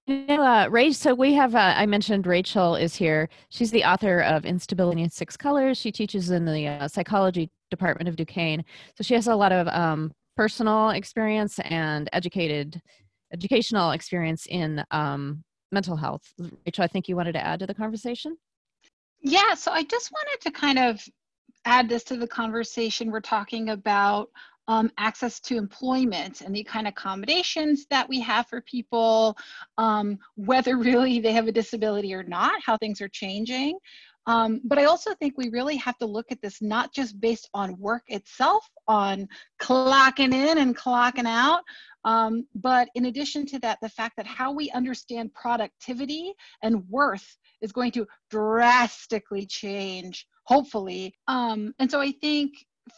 Uh, 0.08 0.66
Rach, 0.68 0.94
so 0.94 1.14
we 1.14 1.34
have, 1.34 1.54
uh, 1.54 1.74
I 1.76 1.84
mentioned 1.84 2.26
Rachel 2.26 2.76
is 2.76 2.94
here. 2.94 3.28
She's 3.50 3.70
the 3.70 3.84
author 3.84 4.20
of 4.20 4.46
Instability 4.46 5.02
in 5.02 5.10
Six 5.10 5.36
Colors. 5.36 5.76
She 5.76 5.92
teaches 5.92 6.30
in 6.30 6.46
the 6.46 6.66
uh, 6.66 6.88
psychology 6.88 7.50
department 7.70 8.08
of 8.08 8.16
Duquesne. 8.16 8.64
So 8.96 9.02
she 9.02 9.12
has 9.12 9.26
a 9.26 9.36
lot 9.36 9.52
of 9.52 9.68
um, 9.68 10.12
personal 10.38 10.90
experience 10.90 11.58
and 11.64 12.08
educated, 12.12 12.80
educational 13.34 13.90
experience 13.90 14.46
in 14.46 14.84
um, 14.92 15.42
mental 15.72 15.96
health. 15.96 16.22
Rachel, 16.64 16.84
I 16.84 16.86
think 16.86 17.08
you 17.08 17.16
wanted 17.16 17.32
to 17.32 17.44
add 17.44 17.58
to 17.58 17.66
the 17.66 17.74
conversation? 17.74 18.38
yeah, 19.20 19.54
so 19.54 19.72
I 19.72 19.82
just 19.82 20.12
wanted 20.12 20.40
to 20.42 20.50
kind 20.50 20.78
of 20.78 21.04
add 21.64 21.88
this 21.88 22.04
to 22.04 22.16
the 22.16 22.26
conversation. 22.26 23.10
We're 23.10 23.20
talking 23.20 23.70
about 23.70 24.28
um, 24.68 24.90
access 24.98 25.40
to 25.40 25.56
employment 25.56 26.42
and 26.42 26.54
the 26.54 26.62
kind 26.62 26.86
of 26.86 26.92
accommodations 26.92 27.86
that 27.90 28.08
we 28.08 28.20
have 28.20 28.46
for 28.46 28.60
people, 28.60 29.36
um, 29.78 30.18
whether 30.36 30.76
really 30.76 31.20
they 31.20 31.32
have 31.32 31.48
a 31.48 31.52
disability 31.52 32.14
or 32.14 32.22
not, 32.22 32.62
how 32.64 32.76
things 32.76 33.00
are 33.00 33.08
changing. 33.08 33.78
Um, 34.28 34.60
but 34.62 34.78
I 34.78 34.84
also 34.84 35.14
think 35.14 35.38
we 35.38 35.48
really 35.48 35.76
have 35.76 35.96
to 35.98 36.06
look 36.06 36.30
at 36.30 36.42
this 36.42 36.60
not 36.60 36.92
just 36.92 37.18
based 37.18 37.48
on 37.54 37.78
work 37.78 38.02
itself, 38.08 38.68
on 38.86 39.26
clocking 39.58 40.34
in 40.34 40.58
and 40.58 40.76
clocking 40.76 41.26
out, 41.26 41.62
um, 42.04 42.46
but 42.54 42.90
in 42.94 43.06
addition 43.06 43.46
to 43.46 43.58
that, 43.60 43.78
the 43.80 43.88
fact 43.88 44.18
that 44.18 44.26
how 44.26 44.52
we 44.52 44.70
understand 44.70 45.32
productivity 45.32 46.34
and 46.62 46.86
worth 46.90 47.38
is 47.62 47.72
going 47.72 47.90
to 47.92 48.06
drastically 48.30 49.46
change, 49.46 50.26
hopefully. 50.44 51.14
Um, 51.26 51.72
and 51.78 51.90
so 51.90 51.98
I 51.98 52.12
think 52.20 52.52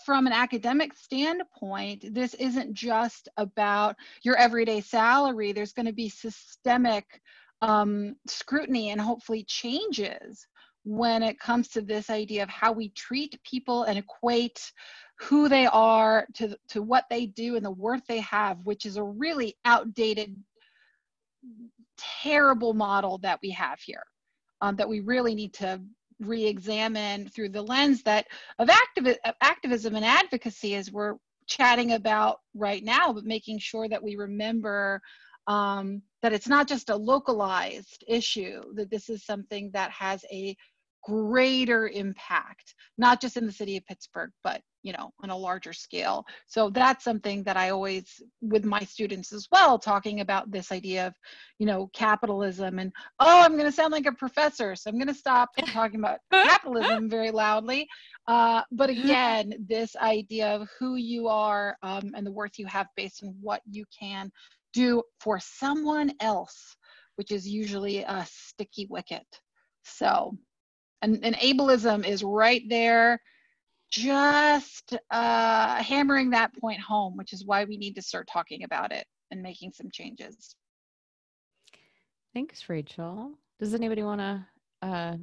from 0.05 0.27
an 0.27 0.33
academic 0.33 0.95
standpoint, 0.95 2.13
this 2.13 2.35
isn't 2.35 2.75
just 2.75 3.29
about 3.37 3.95
your 4.25 4.37
everyday 4.37 4.81
salary. 4.81 5.53
There's 5.53 5.73
going 5.73 5.87
to 5.87 5.93
be 5.93 6.09
systemic 6.09 7.05
um, 7.63 8.17
scrutiny 8.27 8.91
and 8.91 9.01
hopefully 9.01 9.45
changes 9.45 10.47
when 10.91 11.23
it 11.23 11.39
comes 11.39 11.69
to 11.69 11.81
this 11.81 12.11
idea 12.11 12.43
of 12.43 12.49
how 12.49 12.73
we 12.73 12.89
treat 12.91 13.41
people 13.45 13.85
and 13.85 13.97
equate 13.97 14.73
who 15.21 15.49
they 15.49 15.67
are 15.67 16.27
to, 16.35 16.57
to 16.69 16.83
what 16.83 17.05
they 17.09 17.27
do 17.27 17.55
and 17.55 17.65
the 17.65 17.71
worth 17.71 18.05
they 18.09 18.21
have, 18.21 18.59
which 18.65 18.87
is 18.87 18.97
a 18.97 19.03
really 19.03 19.57
outdated, 19.65 20.35
terrible 21.97 22.75
model 22.75 23.19
that 23.19 23.39
we 23.43 23.51
have 23.51 23.79
here 23.81 24.03
um, 24.61 24.75
that 24.77 24.89
we 24.89 25.01
really 25.01 25.35
need 25.35 25.55
to 25.55 25.81
re-examine 26.19 27.29
through 27.29 27.49
the 27.49 27.63
lens 27.63 28.03
that 28.03 28.27
of 28.59 28.69
activi- 28.69 29.17
of 29.25 29.35
activism 29.41 29.95
and 29.95 30.05
advocacy 30.05 30.75
as 30.75 30.91
we're 30.91 31.15
chatting 31.47 31.93
about 31.93 32.41
right 32.55 32.85
now, 32.85 33.13
but 33.13 33.25
making 33.25 33.59
sure 33.59 33.89
that 33.89 34.03
we 34.03 34.17
remember 34.17 35.01
um, 35.47 36.03
that 36.23 36.33
it's 36.33 36.49
not 36.49 36.69
just 36.69 36.91
a 36.91 36.97
localized 36.97 38.05
issue, 38.07 38.61
that 38.75 38.91
this 38.91 39.09
is 39.09 39.25
something 39.25 39.71
that 39.73 39.91
has 39.91 40.25
a 40.31 40.57
greater 41.03 41.89
impact, 41.89 42.75
not 42.99 43.21
just 43.21 43.37
in 43.37 43.47
the 43.47 43.53
city 43.53 43.77
of 43.77 43.87
Pittsburgh, 43.87 44.31
but 44.45 44.61
you 44.83 44.93
know, 44.93 45.11
on 45.23 45.31
a 45.31 45.37
larger 45.37 45.73
scale. 45.73 46.25
So 46.47 46.71
that's 46.71 47.05
something 47.05 47.43
that 47.45 47.57
I 47.57 47.71
always, 47.71 48.23
with 48.41 48.65
my 48.65 48.81
students 48.81 49.33
as 49.33 49.47
well, 49.53 49.79
talking 49.79 50.21
about 50.21 50.51
this 50.51 50.73
idea 50.73 51.09
of, 51.09 51.15
you 51.59 51.67
know, 51.67 51.91
capitalism 51.93 52.79
and, 52.79 52.93
oh, 53.19 53.43
I'm 53.43 53.53
going 53.53 53.67
to 53.67 53.73
sound 53.73 53.93
like 53.93 54.07
a 54.07 54.13
professor, 54.13 54.75
so 54.75 54.89
I'm 54.89 54.97
going 54.97 55.09
to 55.09 55.15
stop 55.15 55.51
talking 55.67 56.01
about 56.01 56.21
capitalism 56.33 57.11
very 57.11 57.31
loudly. 57.31 57.87
Uh, 58.27 58.63
but 58.73 58.91
again, 58.91 59.53
this 59.69 59.97
idea 59.97 60.49
of 60.49 60.69
who 60.79 60.97
you 60.97 61.29
are 61.29 61.77
um, 61.83 62.13
and 62.15 62.27
the 62.27 62.33
worth 62.33 62.59
you 62.59 62.67
have 62.67 62.87
based 62.97 63.23
on 63.23 63.35
what 63.41 63.61
you 63.71 63.85
can 63.99 64.31
do 64.73 65.03
for 65.21 65.39
someone 65.41 66.13
else, 66.21 66.77
which 67.17 67.33
is 67.33 67.47
usually 67.47 67.99
a 67.99 68.27
sticky 68.31 68.87
wicket. 68.89 69.27
So 69.85 70.37
and, 71.03 71.25
and 71.25 71.37
ableism 71.37 72.07
is 72.07 72.23
right 72.23 72.63
there 72.69 73.21
just 73.91 74.97
uh, 75.11 75.83
hammering 75.83 76.31
that 76.31 76.55
point 76.61 76.81
home, 76.81 77.17
which 77.17 77.33
is 77.33 77.45
why 77.45 77.65
we 77.65 77.77
need 77.77 77.95
to 77.97 78.03
start 78.03 78.29
talking 78.33 78.63
about 78.63 78.93
it 78.93 79.05
and 79.31 79.43
making 79.43 79.73
some 79.73 79.91
changes. 79.93 80.55
Thanks, 82.33 82.69
Rachel. 82.69 83.33
Does 83.59 83.75
anybody 83.75 84.03
want 84.03 84.21
to, 84.21 84.47
uh, 84.83 85.17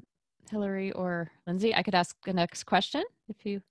Hillary 0.51 0.91
or 0.91 1.31
Lindsay? 1.45 1.73
I 1.73 1.81
could 1.81 1.95
ask 1.95 2.15
the 2.25 2.33
next 2.33 2.65
question 2.65 3.03
if 3.29 3.45
you. 3.45 3.61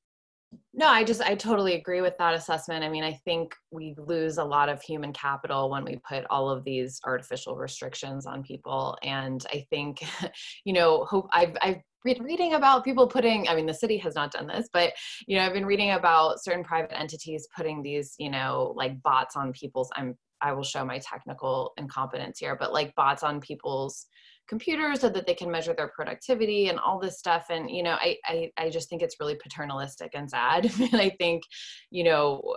No, 0.73 0.89
I 0.89 1.05
just, 1.05 1.21
I 1.21 1.35
totally 1.35 1.75
agree 1.75 2.01
with 2.01 2.17
that 2.19 2.33
assessment. 2.33 2.85
I 2.85 2.89
mean, 2.89 3.05
I 3.05 3.13
think 3.25 3.55
we 3.71 3.95
lose 3.99 4.39
a 4.39 4.45
lot 4.45 4.69
of 4.69 4.81
human 4.81 5.13
capital 5.13 5.69
when 5.69 5.85
we 5.85 6.01
put 6.09 6.25
all 6.31 6.49
of 6.49 6.65
these 6.65 7.01
artificial 7.05 7.57
restrictions 7.57 8.27
on 8.27 8.43
people. 8.43 8.97
And 9.03 9.45
I 9.53 9.67
think, 9.69 10.03
you 10.65 10.73
know, 10.73 11.05
hope 11.05 11.29
I've, 11.33 11.57
I've 11.61 11.81
been 12.07 12.23
reading 12.23 12.55
about 12.55 12.85
people 12.85 13.07
putting, 13.07 13.49
I 13.49 13.55
mean, 13.55 13.67
the 13.67 13.75
city 13.75 13.99
has 13.99 14.15
not 14.15 14.33
done 14.33 14.47
this, 14.47 14.69
but, 14.73 14.93
you 15.27 15.37
know, 15.37 15.45
I've 15.45 15.53
been 15.53 15.67
reading 15.67 15.91
about 15.91 16.43
certain 16.43 16.65
private 16.65 16.99
entities 16.99 17.47
putting 17.55 17.83
these, 17.83 18.15
you 18.19 18.31
know, 18.31 18.73
like 18.77 19.03
bots 19.03 19.37
on 19.37 19.53
people's, 19.53 19.91
I'm, 19.95 20.17
I 20.41 20.53
will 20.53 20.65
show 20.65 20.85
my 20.85 20.99
technical 20.99 21.73
incompetence 21.77 22.39
here, 22.39 22.57
but 22.57 22.73
like 22.73 22.95
bots 22.95 23.23
on 23.23 23.41
people's 23.41 24.07
computers 24.49 25.01
so 25.01 25.09
that 25.09 25.27
they 25.27 25.35
can 25.35 25.51
measure 25.51 25.75
their 25.75 25.89
productivity 25.89 26.69
and 26.69 26.79
all 26.79 26.99
this 26.99 27.19
stuff. 27.19 27.47
And 27.51 27.71
you 27.71 27.83
know 27.83 27.97
i 28.01 28.17
i, 28.25 28.51
I 28.57 28.71
just 28.71 28.89
think 28.89 29.03
it's 29.03 29.17
really 29.21 29.37
paternalistic 29.37 30.13
and 30.15 30.31
sad. 30.31 30.71
And 30.81 31.01
i 31.01 31.11
think 31.11 31.43
you 31.91 32.05
know 32.05 32.55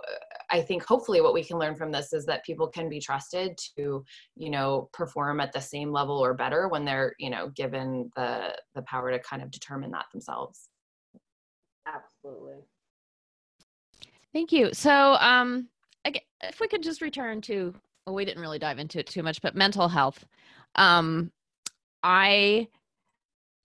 i 0.50 0.60
think 0.60 0.84
hopefully 0.84 1.20
what 1.20 1.34
we 1.34 1.44
can 1.44 1.58
learn 1.58 1.74
from 1.74 1.90
this 1.90 2.12
is 2.12 2.26
that 2.26 2.44
people 2.44 2.66
can 2.66 2.88
be 2.88 3.00
trusted 3.00 3.56
to 3.76 4.04
you 4.36 4.50
know 4.50 4.88
perform 4.92 5.40
at 5.40 5.52
the 5.52 5.60
same 5.60 5.92
level 5.92 6.18
or 6.18 6.34
better 6.34 6.68
when 6.68 6.84
they're 6.84 7.14
you 7.18 7.30
know 7.30 7.48
given 7.50 8.10
the 8.16 8.54
the 8.74 8.82
power 8.82 9.10
to 9.10 9.18
kind 9.20 9.42
of 9.42 9.50
determine 9.50 9.90
that 9.90 10.06
themselves. 10.12 10.68
Absolutely. 11.86 12.56
Thank 14.32 14.52
you. 14.52 14.70
So 14.72 15.14
um 15.14 15.68
if 16.42 16.60
we 16.60 16.68
could 16.68 16.82
just 16.82 17.02
return 17.02 17.40
to 17.42 17.74
well 18.06 18.14
we 18.14 18.24
didn't 18.24 18.40
really 18.40 18.58
dive 18.58 18.78
into 18.78 18.98
it 18.98 19.06
too 19.06 19.22
much 19.22 19.40
but 19.42 19.54
mental 19.54 19.88
health. 19.88 20.24
Um 20.76 21.32
I 22.02 22.68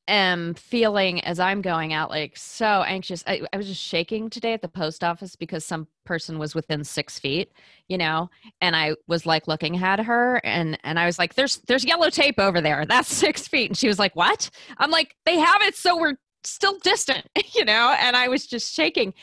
am 0.08 0.54
feeling 0.54 1.20
as 1.22 1.40
I'm 1.40 1.62
going 1.62 1.94
out 1.94 2.10
like 2.10 2.38
so 2.38 2.84
anxious. 2.88 3.24
I, 3.26 3.42
I, 3.52 3.58
was 3.58 3.68
just 3.68 3.82
shaking 3.82 4.30
today 4.30 4.54
at 4.54 4.62
the 4.62 4.68
post 4.68 5.04
office 5.04 5.36
because 5.36 5.66
some 5.66 5.88
person 6.06 6.38
was 6.38 6.54
within 6.54 6.84
six 6.84 7.18
feet, 7.18 7.52
you 7.88 7.98
know, 7.98 8.30
and 8.62 8.76
I 8.76 8.96
was 9.08 9.26
like 9.26 9.48
looking 9.48 9.78
at 9.78 10.00
her 10.00 10.42
and 10.44 10.78
and 10.84 11.00
I 11.00 11.06
was 11.06 11.18
like, 11.18 11.36
"There's 11.36 11.58
there's 11.68 11.86
yellow 11.86 12.10
tape 12.10 12.40
over 12.40 12.62
there. 12.62 12.86
That's 12.86 13.08
six 13.14 13.48
feet." 13.48 13.72
And 13.72 13.78
she 13.78 13.88
was 13.88 14.00
like, 14.00 14.16
"What?" 14.16 14.50
I'm 14.78 14.92
like, 14.92 15.16
"They 15.26 15.38
have 15.40 15.62
it, 15.62 15.76
so 15.76 15.98
we're 15.98 16.18
still 16.44 16.78
distant, 16.80 17.28
you 17.56 17.66
know." 17.66 17.96
And 18.00 18.16
I 18.16 18.28
was 18.28 18.46
just 18.46 18.74
shaking, 18.74 19.14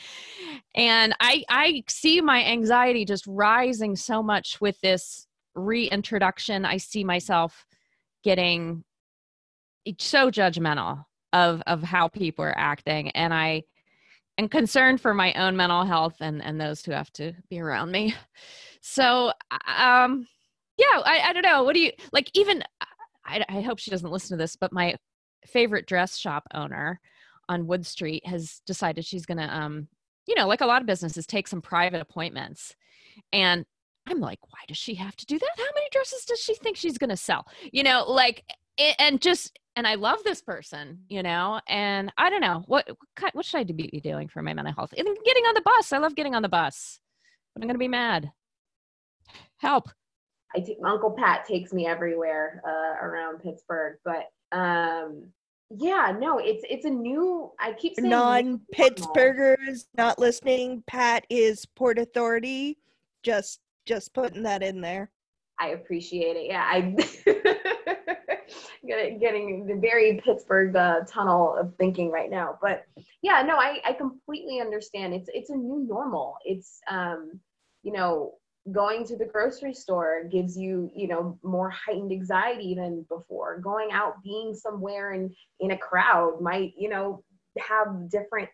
and 0.75 1.15
I 1.19 1.43
I 1.49 1.83
see 1.87 2.21
my 2.21 2.43
anxiety 2.43 3.05
just 3.05 3.25
rising 3.27 3.95
so 3.95 4.21
much 4.21 4.59
with 4.59 4.79
this 4.81 5.27
reintroduction. 5.55 6.65
I 6.65 6.77
see 6.77 7.03
myself 7.03 7.65
getting 8.23 8.83
so 9.97 10.29
judgmental 10.29 11.05
of 11.33 11.61
of 11.67 11.81
how 11.83 12.07
people 12.07 12.45
are 12.45 12.57
acting. 12.57 13.09
And 13.11 13.33
i 13.33 13.63
am 14.37 14.47
concerned 14.47 15.01
for 15.01 15.13
my 15.13 15.33
own 15.33 15.57
mental 15.57 15.83
health 15.83 16.15
and 16.21 16.41
and 16.41 16.59
those 16.59 16.85
who 16.85 16.91
have 16.91 17.11
to 17.13 17.33
be 17.49 17.59
around 17.59 17.91
me. 17.91 18.15
So 18.85 19.31
um 19.77 20.27
yeah 20.77 21.01
i, 21.05 21.23
I 21.27 21.33
don't 21.33 21.43
know. 21.43 21.63
What 21.63 21.73
do 21.73 21.79
you 21.79 21.91
like 22.11 22.29
even 22.33 22.63
I, 23.25 23.43
I 23.47 23.61
hope 23.61 23.79
she 23.79 23.91
doesn't 23.91 24.11
listen 24.11 24.37
to 24.37 24.41
this 24.41 24.57
but 24.57 24.73
my 24.73 24.95
favorite 25.47 25.87
dress 25.87 26.17
shop 26.17 26.43
owner 26.53 26.99
on 27.47 27.67
wood 27.67 27.85
street 27.85 28.25
has 28.25 28.61
decided 28.65 29.05
she's 29.05 29.25
gonna 29.25 29.47
um 29.47 29.87
you 30.27 30.35
know 30.35 30.47
like 30.47 30.61
a 30.61 30.65
lot 30.65 30.81
of 30.81 30.85
businesses 30.85 31.25
take 31.25 31.47
some 31.47 31.61
private 31.61 32.01
appointments. 32.01 32.75
And 33.31 33.65
i'm 34.07 34.19
like 34.19 34.39
why 34.49 34.59
does 34.67 34.77
she 34.77 34.95
have 34.95 35.15
to 35.15 35.25
do 35.25 35.39
that? 35.39 35.51
How 35.57 35.71
many 35.75 35.87
dresses 35.91 36.25
does 36.25 36.39
she 36.39 36.55
think 36.55 36.75
she's 36.75 36.97
gonna 36.97 37.17
sell? 37.17 37.47
You 37.71 37.83
know 37.83 38.03
like 38.05 38.43
and 38.99 39.21
just 39.21 39.59
and 39.75 39.87
I 39.87 39.95
love 39.95 40.19
this 40.23 40.41
person, 40.41 40.99
you 41.09 41.23
know, 41.23 41.59
and 41.67 42.11
I 42.17 42.29
don't 42.29 42.41
know 42.41 42.63
what 42.67 42.87
what 43.33 43.45
should 43.45 43.59
I 43.59 43.63
be 43.63 44.01
doing 44.03 44.27
for 44.27 44.41
my 44.41 44.53
mental 44.53 44.73
health? 44.73 44.93
And 44.97 45.07
getting 45.25 45.43
on 45.45 45.53
the 45.53 45.61
bus. 45.61 45.91
I 45.91 45.97
love 45.97 46.15
getting 46.15 46.35
on 46.35 46.41
the 46.41 46.49
bus, 46.49 46.99
but 47.53 47.63
I'm 47.63 47.67
gonna 47.67 47.79
be 47.79 47.87
mad. 47.87 48.31
Help. 49.57 49.89
I 50.55 50.59
take 50.59 50.77
Uncle 50.85 51.11
Pat 51.11 51.45
takes 51.45 51.73
me 51.73 51.87
everywhere 51.87 52.61
uh, 52.67 53.03
around 53.03 53.39
Pittsburgh, 53.39 53.97
but 54.05 54.31
um, 54.51 55.25
yeah, 55.71 56.15
no, 56.19 56.37
it's 56.37 56.63
it's 56.69 56.85
a 56.85 56.89
new. 56.89 57.51
I 57.59 57.73
keep 57.73 57.95
saying 57.95 58.09
non 58.09 58.61
Pittsburghers 58.75 59.85
not 59.97 60.19
listening. 60.19 60.83
Pat 60.85 61.25
is 61.29 61.65
Port 61.65 61.97
Authority. 61.97 62.77
Just 63.23 63.59
just 63.85 64.13
putting 64.13 64.43
that 64.43 64.61
in 64.61 64.81
there. 64.81 65.09
I 65.59 65.69
appreciate 65.69 66.35
it. 66.35 66.47
Yeah, 66.47 66.63
I 66.63 66.95
getting 68.85 69.65
the 69.65 69.75
very 69.75 70.21
Pittsburgh 70.23 70.75
uh, 70.75 71.01
tunnel 71.07 71.55
of 71.55 71.73
thinking 71.77 72.11
right 72.11 72.29
now. 72.29 72.57
But 72.61 72.85
yeah, 73.21 73.41
no, 73.41 73.55
I, 73.55 73.79
I 73.85 73.93
completely 73.93 74.59
understand. 74.59 75.13
It's 75.13 75.29
it's 75.33 75.49
a 75.49 75.55
new 75.55 75.85
normal. 75.87 76.35
It's 76.45 76.79
um, 76.89 77.39
you 77.83 77.93
know, 77.93 78.33
going 78.71 79.05
to 79.05 79.17
the 79.17 79.25
grocery 79.25 79.73
store 79.73 80.23
gives 80.31 80.57
you 80.57 80.91
you 80.95 81.07
know 81.07 81.37
more 81.43 81.69
heightened 81.69 82.11
anxiety 82.11 82.75
than 82.75 83.05
before. 83.09 83.59
Going 83.59 83.91
out, 83.91 84.21
being 84.23 84.53
somewhere 84.53 85.13
in 85.13 85.33
in 85.59 85.71
a 85.71 85.77
crowd 85.77 86.41
might 86.41 86.73
you 86.77 86.89
know 86.89 87.23
have 87.59 88.09
different 88.09 88.49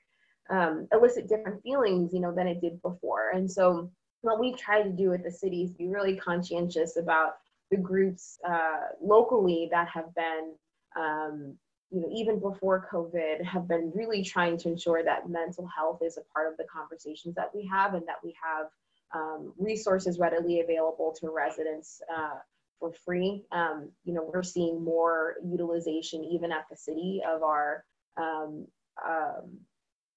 um, 0.50 0.88
elicit 0.92 1.28
different 1.28 1.62
feelings 1.64 2.14
you 2.14 2.20
know 2.20 2.34
than 2.34 2.48
it 2.48 2.62
did 2.62 2.82
before. 2.82 3.32
And 3.32 3.50
so 3.50 3.92
what 4.22 4.40
we 4.40 4.54
try 4.54 4.82
to 4.82 4.90
do 4.90 5.14
at 5.14 5.24
the 5.24 5.32
city 5.32 5.64
is 5.64 5.72
be 5.72 5.88
really 5.88 6.16
conscientious 6.16 6.98
about 6.98 7.36
the 7.72 7.78
groups 7.78 8.38
uh, 8.48 8.88
locally 9.02 9.68
that 9.72 9.88
have 9.90 10.14
been, 10.16 10.54
um, 10.98 11.56
you 11.92 12.02
know, 12.02 12.10
even 12.14 12.40
before 12.40 12.88
COVID, 12.92 13.44
have 13.44 13.68
been 13.68 13.92
really 13.96 14.24
trying 14.24 14.58
to 14.58 14.70
ensure 14.70 15.04
that 15.04 15.30
mental 15.30 15.68
health 15.68 16.02
is 16.04 16.18
a 16.18 16.34
part 16.34 16.52
of 16.52 16.58
the 16.58 16.66
conversations 16.72 17.36
that 17.36 17.52
we 17.54 17.68
have 17.68 17.94
and 17.94 18.08
that 18.08 18.18
we 18.24 18.34
have 18.44 18.68
um, 19.14 19.54
resources 19.58 20.20
readily 20.20 20.62
available 20.62 21.16
to 21.20 21.30
residents 21.30 22.02
uh, 22.16 22.38
for 22.80 22.92
free. 23.06 23.44
Um, 23.52 23.92
you 24.04 24.14
know, 24.14 24.30
we're 24.32 24.44
seeing 24.44 24.84
more 24.84 25.36
utilization 25.44 26.24
even 26.24 26.52
at 26.52 26.66
the 26.70 26.78
city 26.78 27.22
of 27.28 27.44
our 27.44 27.84
um, 28.18 28.68
um, 29.08 29.60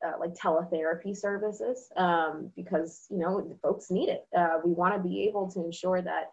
uh, 0.04 0.18
like 0.18 0.34
teletherapy 0.34 1.16
services 1.16 1.88
um, 1.96 2.50
because 2.56 3.06
you 3.08 3.18
know 3.18 3.56
folks 3.62 3.90
need 3.90 4.08
it. 4.08 4.26
Uh, 4.36 4.58
we 4.64 4.72
want 4.72 4.94
to 4.94 5.08
be 5.08 5.28
able 5.28 5.50
to 5.50 5.64
ensure 5.64 6.02
that 6.02 6.32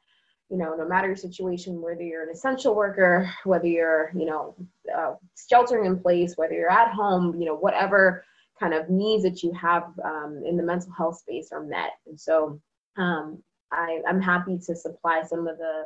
you 0.50 0.58
know, 0.58 0.76
no 0.76 0.88
matter 0.88 1.08
your 1.08 1.16
situation, 1.16 1.82
whether 1.82 2.02
you're 2.02 2.24
an 2.24 2.32
essential 2.34 2.76
worker, 2.76 3.32
whether 3.44 3.68
you're, 3.68 4.12
you 4.16 4.26
know, 4.26 4.56
uh, 4.96 5.14
sheltering 5.50 5.86
in 5.86 6.00
place, 6.00 6.34
whether 6.36 6.54
you're 6.54 6.72
at 6.72 6.92
home, 6.92 7.40
you 7.40 7.46
know, 7.46 7.56
whatever 7.56 8.24
kind 8.60 8.74
of 8.74 8.90
needs 8.90 9.24
that 9.24 9.44
you 9.44 9.54
have 9.54 9.84
um, 10.04 10.42
in 10.46 10.58
the 10.58 10.64
mental 10.64 10.92
health 10.92 11.20
space 11.20 11.50
are 11.52 11.64
met. 11.64 11.92
And 12.08 12.20
so 12.20 12.60
um, 12.98 13.42
I, 13.72 14.02
am 14.08 14.22
happy 14.22 14.58
to 14.66 14.76
supply 14.76 15.22
some 15.24 15.48
of 15.48 15.58
the 15.58 15.84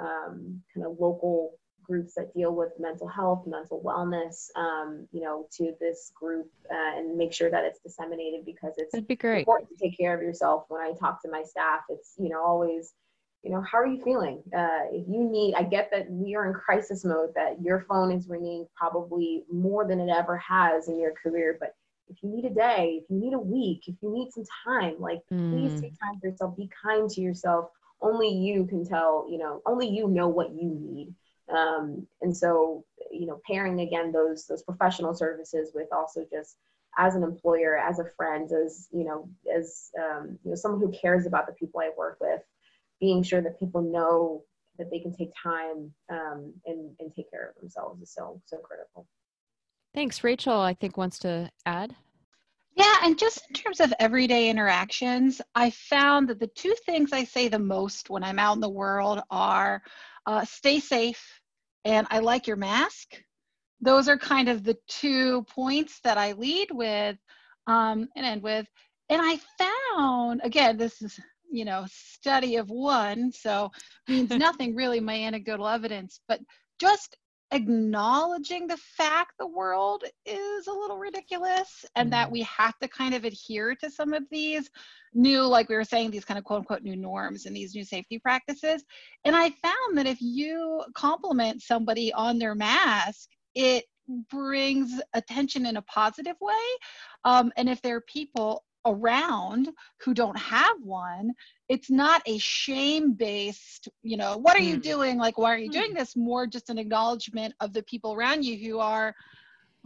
um, 0.00 0.62
kind 0.74 0.86
of 0.86 0.96
local 0.98 1.58
groups 1.82 2.14
that 2.14 2.34
deal 2.34 2.54
with 2.54 2.70
mental 2.78 3.08
health, 3.08 3.44
mental 3.46 3.82
wellness, 3.82 4.48
um, 4.56 5.06
you 5.12 5.20
know, 5.20 5.46
to 5.52 5.72
this 5.80 6.12
group 6.18 6.50
uh, 6.70 6.98
and 6.98 7.16
make 7.16 7.32
sure 7.32 7.50
that 7.50 7.64
it's 7.64 7.80
disseminated 7.80 8.44
because 8.44 8.74
it's 8.76 8.92
That'd 8.92 9.08
be 9.08 9.16
great. 9.16 9.40
important 9.40 9.70
to 9.70 9.76
take 9.76 9.96
care 9.96 10.14
of 10.14 10.22
yourself. 10.22 10.64
When 10.68 10.80
I 10.80 10.92
talk 10.98 11.22
to 11.22 11.30
my 11.30 11.42
staff, 11.42 11.80
it's, 11.88 12.14
you 12.18 12.28
know, 12.28 12.42
always 12.42 12.92
you 13.42 13.50
know, 13.50 13.62
how 13.62 13.78
are 13.78 13.86
you 13.86 14.02
feeling? 14.02 14.42
Uh, 14.56 14.86
if 14.90 15.06
you 15.08 15.22
need, 15.22 15.54
I 15.54 15.62
get 15.62 15.90
that 15.92 16.10
we 16.10 16.34
are 16.34 16.46
in 16.46 16.54
crisis 16.54 17.04
mode, 17.04 17.30
that 17.34 17.62
your 17.62 17.84
phone 17.88 18.10
is 18.10 18.28
ringing 18.28 18.66
probably 18.76 19.44
more 19.50 19.86
than 19.86 20.00
it 20.00 20.10
ever 20.10 20.36
has 20.38 20.88
in 20.88 20.98
your 20.98 21.12
career. 21.22 21.56
But 21.60 21.74
if 22.08 22.16
you 22.22 22.30
need 22.30 22.44
a 22.46 22.54
day, 22.54 23.00
if 23.02 23.10
you 23.10 23.16
need 23.16 23.34
a 23.34 23.38
week, 23.38 23.84
if 23.86 23.94
you 24.02 24.12
need 24.12 24.32
some 24.32 24.44
time, 24.64 24.96
like 24.98 25.20
mm. 25.32 25.50
please 25.50 25.80
take 25.80 25.98
time 26.00 26.18
for 26.20 26.28
yourself, 26.28 26.56
be 26.56 26.68
kind 26.82 27.08
to 27.10 27.20
yourself. 27.20 27.70
Only 28.00 28.28
you 28.28 28.64
can 28.64 28.84
tell, 28.84 29.26
you 29.30 29.38
know, 29.38 29.62
only 29.66 29.88
you 29.88 30.08
know 30.08 30.28
what 30.28 30.50
you 30.50 30.76
need. 30.80 31.14
Um, 31.48 32.06
and 32.20 32.36
so, 32.36 32.84
you 33.10 33.26
know, 33.26 33.40
pairing 33.46 33.80
again 33.80 34.12
those 34.12 34.46
those 34.46 34.62
professional 34.62 35.14
services 35.14 35.70
with 35.74 35.88
also 35.92 36.26
just 36.30 36.56
as 36.98 37.14
an 37.14 37.22
employer, 37.22 37.78
as 37.78 38.00
a 38.00 38.10
friend, 38.16 38.50
as 38.52 38.88
you 38.92 39.04
know, 39.04 39.28
as 39.54 39.90
um, 39.98 40.38
you 40.44 40.50
know, 40.50 40.56
someone 40.56 40.80
who 40.80 40.92
cares 40.92 41.26
about 41.26 41.46
the 41.46 41.52
people 41.52 41.80
I 41.80 41.90
work 41.96 42.18
with 42.20 42.42
being 43.00 43.22
sure 43.22 43.40
that 43.40 43.58
people 43.58 43.82
know 43.82 44.42
that 44.78 44.90
they 44.90 45.00
can 45.00 45.14
take 45.14 45.30
time 45.40 45.92
um, 46.10 46.52
and, 46.66 46.90
and 47.00 47.12
take 47.14 47.30
care 47.30 47.48
of 47.48 47.60
themselves 47.60 48.02
is 48.02 48.12
so 48.12 48.40
so 48.46 48.58
critical. 48.58 49.06
Thanks. 49.94 50.22
Rachel 50.22 50.60
i 50.60 50.74
think 50.74 50.96
wants 50.96 51.18
to 51.20 51.50
add. 51.66 51.94
Yeah 52.76 52.96
and 53.02 53.18
just 53.18 53.42
in 53.48 53.54
terms 53.54 53.80
of 53.80 53.92
everyday 53.98 54.48
interactions 54.50 55.40
i 55.54 55.70
found 55.70 56.28
that 56.28 56.38
the 56.38 56.46
two 56.46 56.74
things 56.86 57.12
i 57.12 57.24
say 57.24 57.48
the 57.48 57.58
most 57.58 58.08
when 58.10 58.22
i'm 58.22 58.38
out 58.38 58.54
in 58.54 58.60
the 58.60 58.68
world 58.68 59.20
are 59.30 59.82
uh, 60.26 60.44
stay 60.44 60.78
safe 60.78 61.40
and 61.84 62.06
i 62.10 62.18
like 62.18 62.46
your 62.46 62.56
mask. 62.56 63.20
Those 63.80 64.08
are 64.08 64.18
kind 64.18 64.48
of 64.48 64.64
the 64.64 64.76
two 64.88 65.44
points 65.44 66.00
that 66.02 66.18
I 66.18 66.32
lead 66.32 66.68
with 66.72 67.16
um, 67.66 68.08
and 68.16 68.26
end 68.26 68.42
with. 68.42 68.66
And 69.08 69.20
I 69.22 69.38
found, 69.58 70.40
again, 70.42 70.76
this 70.76 71.00
is, 71.00 71.18
you 71.50 71.64
know, 71.64 71.86
study 71.88 72.56
of 72.56 72.70
one, 72.70 73.32
so 73.32 73.70
means 74.08 74.30
nothing 74.30 74.74
really, 74.74 75.00
my 75.00 75.14
anecdotal 75.14 75.68
evidence, 75.68 76.20
but 76.28 76.40
just 76.80 77.16
acknowledging 77.50 78.66
the 78.66 78.76
fact 78.76 79.32
the 79.38 79.46
world 79.46 80.04
is 80.26 80.66
a 80.66 80.72
little 80.72 80.98
ridiculous 80.98 81.84
and 81.96 82.12
that 82.12 82.26
mm-hmm. 82.26 82.34
we 82.34 82.42
have 82.42 82.78
to 82.78 82.88
kind 82.88 83.14
of 83.14 83.24
adhere 83.24 83.74
to 83.74 83.90
some 83.90 84.12
of 84.12 84.22
these 84.30 84.68
new 85.14 85.42
like 85.42 85.68
we 85.68 85.74
were 85.74 85.84
saying 85.84 86.10
these 86.10 86.26
kind 86.26 86.36
of 86.36 86.44
quote 86.44 86.58
unquote 86.58 86.82
new 86.82 86.96
norms 86.96 87.46
and 87.46 87.56
these 87.56 87.74
new 87.74 87.84
safety 87.84 88.18
practices 88.18 88.84
and 89.24 89.34
i 89.34 89.48
found 89.62 89.96
that 89.96 90.06
if 90.06 90.20
you 90.20 90.82
compliment 90.94 91.62
somebody 91.62 92.12
on 92.12 92.38
their 92.38 92.54
mask 92.54 93.30
it 93.54 93.84
brings 94.30 95.00
attention 95.14 95.64
in 95.64 95.78
a 95.78 95.82
positive 95.82 96.36
way 96.42 96.52
um, 97.24 97.50
and 97.56 97.68
if 97.68 97.80
there 97.80 97.96
are 97.96 98.02
people 98.02 98.62
around 98.86 99.68
who 100.00 100.14
don't 100.14 100.38
have 100.38 100.76
one 100.82 101.32
it's 101.68 101.90
not 101.90 102.22
a 102.26 102.38
shame 102.38 103.12
based 103.12 103.88
you 104.02 104.16
know 104.16 104.36
what 104.38 104.56
are 104.56 104.60
mm. 104.60 104.66
you 104.66 104.74
hmm. 104.74 104.80
doing 104.80 105.18
like 105.18 105.36
why 105.36 105.52
are 105.52 105.58
you 105.58 105.70
doing 105.70 105.92
this 105.92 106.16
more 106.16 106.46
just 106.46 106.70
an 106.70 106.78
acknowledgement 106.78 107.52
of 107.60 107.72
the 107.72 107.82
people 107.84 108.14
around 108.14 108.44
you 108.44 108.56
who 108.56 108.78
are 108.78 109.14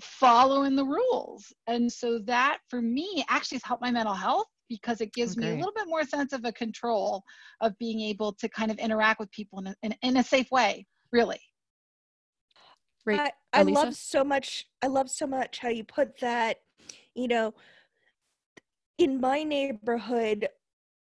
following 0.01 0.77
the 0.77 0.85
rules 0.85 1.53
and 1.67 1.91
so 1.91 2.19
that 2.19 2.59
for 2.69 2.81
me 2.81 3.25
actually 3.29 3.57
has 3.57 3.65
helped 3.65 3.83
my 3.83 3.91
mental 3.91 4.15
health 4.15 4.47
because 4.69 5.01
it 5.01 5.13
gives 5.13 5.37
okay. 5.37 5.49
me 5.49 5.53
a 5.53 5.57
little 5.57 5.73
bit 5.75 5.87
more 5.87 6.05
sense 6.05 6.33
of 6.33 6.45
a 6.45 6.53
control 6.53 7.23
of 7.61 7.77
being 7.79 8.01
able 8.01 8.33
to 8.33 8.49
kind 8.49 8.71
of 8.71 8.79
interact 8.79 9.21
with 9.21 9.31
people 9.31 9.59
in 9.59 9.67
a, 9.67 9.75
in, 9.83 9.95
in 10.03 10.17
a 10.19 10.25
safe 10.25 10.51
way 10.51 10.87
really 11.13 11.41
right 13.05 13.33
I, 13.53 13.61
I 13.61 13.63
love 13.63 13.95
so 13.95 14.25
much 14.25 14.67
i 14.83 14.87
love 14.87 15.11
so 15.11 15.27
much 15.27 15.59
how 15.59 15.69
you 15.69 15.85
put 15.85 16.19
that 16.21 16.59
you 17.15 17.29
know 17.29 17.55
in 19.03 19.21
my 19.21 19.43
neighborhood 19.43 20.49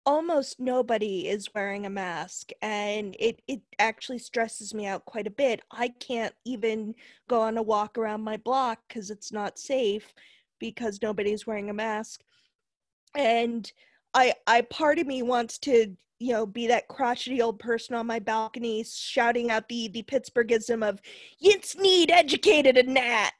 almost 0.05 0.59
nobody 0.59 1.29
is 1.29 1.47
wearing 1.55 1.85
a 1.85 1.89
mask 1.89 2.51
and 2.61 3.15
it 3.19 3.41
it 3.47 3.61
actually 3.79 4.19
stresses 4.19 4.73
me 4.73 4.85
out 4.85 5.05
quite 5.05 5.25
a 5.25 5.31
bit. 5.31 5.61
I 5.71 5.87
can't 5.87 6.33
even 6.43 6.93
go 7.29 7.41
on 7.41 7.57
a 7.57 7.63
walk 7.63 7.97
around 7.97 8.21
my 8.21 8.37
block 8.37 8.79
because 8.87 9.09
it's 9.09 9.31
not 9.31 9.57
safe 9.57 10.13
because 10.59 11.01
nobody's 11.01 11.47
wearing 11.47 11.69
a 11.69 11.73
mask. 11.73 12.21
And 13.15 13.71
i 14.13 14.33
i 14.45 14.61
part 14.61 14.99
of 14.99 15.07
me 15.07 15.21
wants 15.23 15.57
to 15.59 15.95
you 16.19 16.33
know 16.33 16.45
be 16.45 16.67
that 16.67 16.87
crotchety 16.89 17.41
old 17.41 17.59
person 17.59 17.95
on 17.95 18.07
my 18.07 18.19
balcony 18.19 18.83
shouting 18.83 19.51
out 19.51 19.67
the 19.69 19.87
the 19.89 20.03
pittsburghism 20.03 20.87
of 20.87 21.01
yinz 21.43 21.79
need 21.79 22.11
educated 22.11 22.77
in 22.77 22.93
that. 22.95 23.31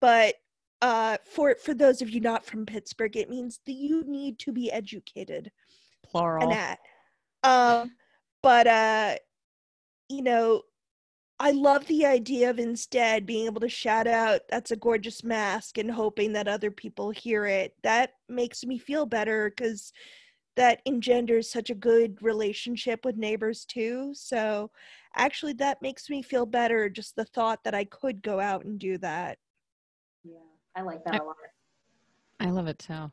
But 0.00 0.34
uh, 0.80 1.16
for 1.24 1.56
for 1.62 1.74
those 1.74 2.02
of 2.02 2.10
you 2.10 2.20
not 2.20 2.44
from 2.44 2.66
Pittsburgh, 2.66 3.16
it 3.16 3.30
means 3.30 3.60
that 3.66 3.72
you 3.72 4.04
need 4.06 4.38
to 4.40 4.52
be 4.52 4.70
educated. 4.70 5.50
Plural. 6.04 6.50
That. 6.50 6.78
Um, 7.42 7.92
but 8.42 8.66
uh, 8.66 9.16
you 10.08 10.22
know, 10.22 10.62
I 11.40 11.50
love 11.50 11.86
the 11.86 12.06
idea 12.06 12.50
of 12.50 12.58
instead 12.58 13.26
being 13.26 13.46
able 13.46 13.60
to 13.60 13.68
shout 13.68 14.06
out, 14.06 14.42
"That's 14.48 14.70
a 14.70 14.76
gorgeous 14.76 15.24
mask," 15.24 15.78
and 15.78 15.90
hoping 15.90 16.32
that 16.34 16.48
other 16.48 16.70
people 16.70 17.10
hear 17.10 17.46
it. 17.46 17.74
That 17.82 18.12
makes 18.28 18.64
me 18.64 18.78
feel 18.78 19.06
better 19.06 19.50
because 19.50 19.92
that 20.56 20.80
engenders 20.86 21.50
such 21.50 21.70
a 21.70 21.74
good 21.74 22.22
relationship 22.22 23.04
with 23.04 23.16
neighbors 23.16 23.64
too. 23.64 24.12
So 24.14 24.70
actually, 25.16 25.54
that 25.54 25.82
makes 25.82 26.08
me 26.08 26.22
feel 26.22 26.46
better. 26.46 26.88
Just 26.88 27.16
the 27.16 27.24
thought 27.24 27.64
that 27.64 27.74
I 27.74 27.84
could 27.84 28.22
go 28.22 28.38
out 28.40 28.64
and 28.64 28.78
do 28.78 28.98
that. 28.98 29.38
Yeah. 30.22 30.53
I 30.76 30.82
like 30.82 31.04
that 31.04 31.14
I, 31.14 31.18
a 31.18 31.24
lot. 31.24 31.36
I 32.40 32.50
love 32.50 32.66
it 32.66 32.78
too. 32.78 33.10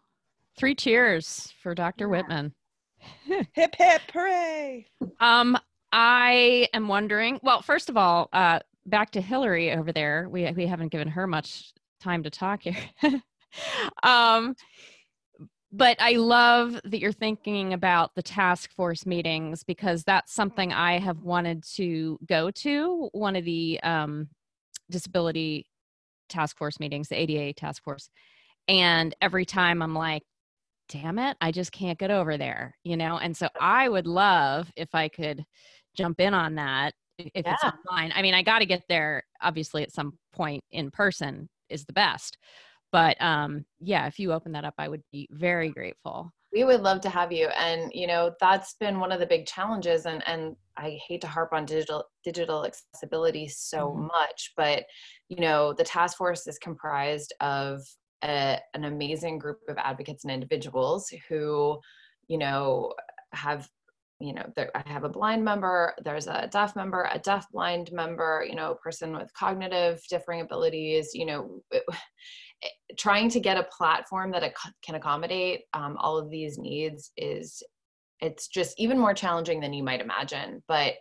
Three 0.57 0.75
cheers 0.75 1.53
for 1.61 1.73
Dr. 1.73 2.05
Yeah. 2.05 2.11
Whitman. 2.11 2.53
hip 3.53 3.75
hip 3.75 4.01
hooray. 4.13 4.85
Um, 5.19 5.57
I 5.91 6.67
am 6.73 6.87
wondering. 6.87 7.39
Well, 7.41 7.61
first 7.61 7.89
of 7.89 7.97
all, 7.97 8.29
uh, 8.33 8.59
back 8.85 9.11
to 9.11 9.21
Hillary 9.21 9.71
over 9.71 9.91
there. 9.91 10.27
We 10.29 10.49
we 10.51 10.67
haven't 10.67 10.91
given 10.91 11.07
her 11.07 11.27
much 11.27 11.73
time 11.99 12.23
to 12.23 12.29
talk 12.29 12.61
here. 12.63 12.75
um, 14.03 14.55
but 15.71 15.97
I 16.01 16.13
love 16.13 16.79
that 16.83 16.99
you're 16.99 17.11
thinking 17.13 17.73
about 17.73 18.13
the 18.15 18.21
task 18.21 18.71
force 18.73 19.05
meetings 19.05 19.63
because 19.63 20.03
that's 20.03 20.33
something 20.33 20.73
I 20.73 20.99
have 20.99 21.19
wanted 21.21 21.63
to 21.75 22.19
go 22.27 22.51
to. 22.51 23.09
One 23.13 23.35
of 23.37 23.45
the 23.45 23.79
um, 23.81 24.27
disability 24.89 25.65
task 26.31 26.57
force 26.57 26.79
meetings, 26.79 27.09
the 27.09 27.19
ADA 27.19 27.53
task 27.53 27.83
force. 27.83 28.09
And 28.67 29.15
every 29.21 29.45
time 29.45 29.81
I'm 29.81 29.95
like, 29.95 30.23
damn 30.89 31.19
it, 31.19 31.37
I 31.41 31.51
just 31.51 31.71
can't 31.71 31.99
get 31.99 32.11
over 32.11 32.37
there, 32.37 32.75
you 32.83 32.97
know? 32.97 33.17
And 33.17 33.35
so 33.35 33.47
I 33.59 33.87
would 33.87 34.07
love 34.07 34.71
if 34.75 34.93
I 34.93 35.07
could 35.07 35.43
jump 35.95 36.19
in 36.19 36.33
on 36.33 36.55
that 36.55 36.93
if 37.17 37.45
yeah. 37.45 37.53
it's 37.53 37.63
online. 37.63 38.11
I 38.15 38.21
mean, 38.21 38.33
I 38.33 38.43
got 38.43 38.59
to 38.59 38.65
get 38.65 38.83
there 38.89 39.23
obviously 39.41 39.83
at 39.83 39.91
some 39.91 40.13
point 40.33 40.63
in 40.71 40.91
person 40.91 41.49
is 41.69 41.85
the 41.85 41.93
best. 41.93 42.37
But 42.91 43.21
um 43.21 43.65
yeah, 43.79 44.07
if 44.07 44.19
you 44.19 44.33
open 44.33 44.51
that 44.53 44.65
up, 44.65 44.75
I 44.77 44.87
would 44.87 45.01
be 45.11 45.27
very 45.31 45.69
grateful. 45.69 46.31
We 46.53 46.63
would 46.63 46.81
love 46.81 47.01
to 47.01 47.09
have 47.09 47.31
you 47.31 47.47
and 47.47 47.91
you 47.93 48.07
know, 48.07 48.33
that's 48.39 48.75
been 48.75 48.99
one 48.99 49.11
of 49.11 49.19
the 49.19 49.25
big 49.25 49.45
challenges 49.45 50.05
and 50.05 50.23
and 50.27 50.55
I 50.77 50.97
hate 51.07 51.21
to 51.21 51.27
harp 51.27 51.53
on 51.53 51.65
digital 51.65 52.05
digital 52.23 52.65
accessibility 52.65 53.47
so 53.47 53.89
mm-hmm. 53.89 54.07
much, 54.07 54.53
but 54.57 54.85
you 55.29 55.39
know, 55.41 55.73
the 55.73 55.83
task 55.83 56.17
force 56.17 56.47
is 56.47 56.57
comprised 56.57 57.33
of 57.39 57.81
a, 58.23 58.59
an 58.73 58.85
amazing 58.85 59.39
group 59.39 59.59
of 59.67 59.77
advocates 59.77 60.23
and 60.23 60.31
individuals 60.31 61.11
who, 61.27 61.79
you 62.27 62.37
know, 62.37 62.93
have 63.33 63.69
you 64.21 64.33
know 64.33 64.45
there, 64.55 64.71
i 64.75 64.83
have 64.85 65.03
a 65.03 65.09
blind 65.09 65.43
member 65.43 65.93
there's 66.03 66.27
a 66.27 66.47
deaf 66.51 66.75
member 66.75 67.09
a 67.11 67.19
deaf 67.19 67.45
blind 67.51 67.91
member 67.91 68.45
you 68.47 68.55
know 68.55 68.71
a 68.71 68.75
person 68.75 69.15
with 69.15 69.33
cognitive 69.33 70.01
differing 70.09 70.41
abilities 70.41 71.11
you 71.13 71.25
know 71.25 71.61
it, 71.71 71.83
trying 72.97 73.29
to 73.29 73.39
get 73.39 73.57
a 73.57 73.67
platform 73.75 74.31
that 74.31 74.53
can 74.83 74.95
accommodate 74.95 75.61
um, 75.73 75.97
all 75.97 76.17
of 76.17 76.29
these 76.29 76.57
needs 76.57 77.11
is 77.17 77.63
it's 78.21 78.47
just 78.47 78.79
even 78.79 78.97
more 78.99 79.13
challenging 79.13 79.59
than 79.59 79.73
you 79.73 79.83
might 79.83 80.01
imagine. 80.01 80.61
But 80.67 80.93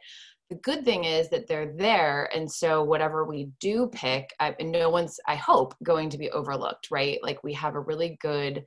the 0.48 0.56
good 0.56 0.84
thing 0.84 1.04
is 1.04 1.28
that 1.30 1.46
they're 1.46 1.72
there 1.76 2.28
and 2.34 2.50
so 2.50 2.82
whatever 2.82 3.24
we 3.24 3.50
do 3.60 3.88
pick 3.92 4.34
I, 4.40 4.56
no 4.60 4.90
one's 4.90 5.20
i 5.28 5.36
hope 5.36 5.76
going 5.84 6.10
to 6.10 6.18
be 6.18 6.28
overlooked 6.30 6.88
right? 6.90 7.20
Like 7.22 7.44
we 7.44 7.52
have 7.52 7.76
a 7.76 7.80
really 7.80 8.18
good 8.20 8.64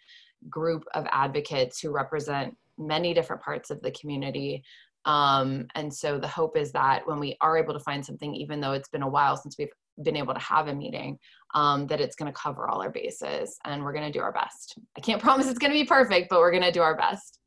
group 0.49 0.85
of 0.93 1.05
advocates 1.11 1.81
who 1.81 1.91
represent 1.91 2.55
many 2.77 3.13
different 3.13 3.41
parts 3.41 3.69
of 3.69 3.81
the 3.81 3.91
community. 3.91 4.63
Um, 5.05 5.67
and 5.75 5.93
so 5.93 6.17
the 6.17 6.27
hope 6.27 6.57
is 6.57 6.71
that 6.71 7.05
when 7.05 7.19
we 7.19 7.36
are 7.41 7.57
able 7.57 7.73
to 7.73 7.79
find 7.79 8.05
something 8.05 8.33
even 8.33 8.62
though 8.62 8.71
it's 8.71 8.89
been 8.89 9.03
a 9.03 9.07
while 9.07 9.36
since 9.36 9.57
we've 9.57 9.69
been 10.01 10.15
able 10.15 10.33
to 10.33 10.39
have 10.39 10.69
a 10.69 10.73
meeting 10.73 11.19
um, 11.53 11.88
that 11.88 11.99
it's 11.99 12.15
going 12.15 12.31
to 12.31 12.39
cover 12.39 12.69
all 12.69 12.81
our 12.81 12.89
bases 12.89 13.57
and 13.65 13.83
we're 13.83 13.93
going 13.93 14.05
to 14.05 14.17
do 14.17 14.23
our 14.23 14.31
best. 14.31 14.77
I 14.97 15.01
can't 15.01 15.21
promise 15.21 15.47
it's 15.47 15.59
going 15.59 15.73
to 15.73 15.79
be 15.79 15.86
perfect 15.86 16.29
but 16.29 16.39
we're 16.39 16.51
going 16.51 16.63
to 16.63 16.71
do 16.71 16.81
our 16.81 16.95
best. 16.95 17.39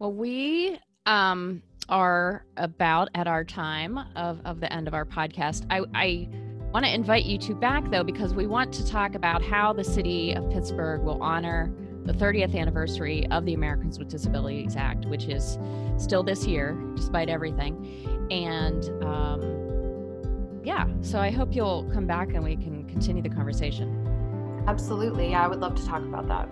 Well 0.00 0.12
we 0.12 0.78
um, 1.06 1.62
are 1.88 2.44
about 2.56 3.08
at 3.14 3.26
our 3.26 3.44
time 3.44 3.98
of, 4.16 4.40
of 4.44 4.60
the 4.60 4.72
end 4.72 4.88
of 4.88 4.94
our 4.94 5.04
podcast. 5.04 5.66
I, 5.70 5.82
I 5.94 6.28
want 6.72 6.84
to 6.86 6.92
invite 6.92 7.24
you 7.24 7.38
to 7.38 7.54
back 7.54 7.88
though, 7.90 8.04
because 8.04 8.34
we 8.34 8.46
want 8.46 8.72
to 8.74 8.86
talk 8.86 9.14
about 9.14 9.42
how 9.42 9.72
the 9.72 9.84
city 9.84 10.34
of 10.34 10.50
Pittsburgh 10.50 11.02
will 11.02 11.22
honor 11.22 11.72
the 12.04 12.12
30th 12.12 12.54
anniversary 12.54 13.26
of 13.30 13.44
the 13.46 13.54
Americans 13.54 13.98
with 13.98 14.08
Disabilities 14.08 14.76
Act, 14.76 15.06
which 15.06 15.26
is 15.26 15.58
still 15.96 16.22
this 16.22 16.46
year, 16.46 16.78
despite 16.96 17.28
everything. 17.28 18.28
And 18.30 18.84
um, 19.02 20.60
yeah, 20.64 20.86
so 21.00 21.18
I 21.18 21.30
hope 21.30 21.54
you'll 21.54 21.84
come 21.92 22.06
back 22.06 22.34
and 22.34 22.44
we 22.44 22.56
can 22.56 22.84
continue 22.88 23.22
the 23.22 23.28
conversation. 23.30 24.64
Absolutely. 24.66 25.30
Yeah, 25.30 25.44
I 25.44 25.48
would 25.48 25.60
love 25.60 25.74
to 25.76 25.86
talk 25.86 26.02
about 26.02 26.28
that. 26.28 26.48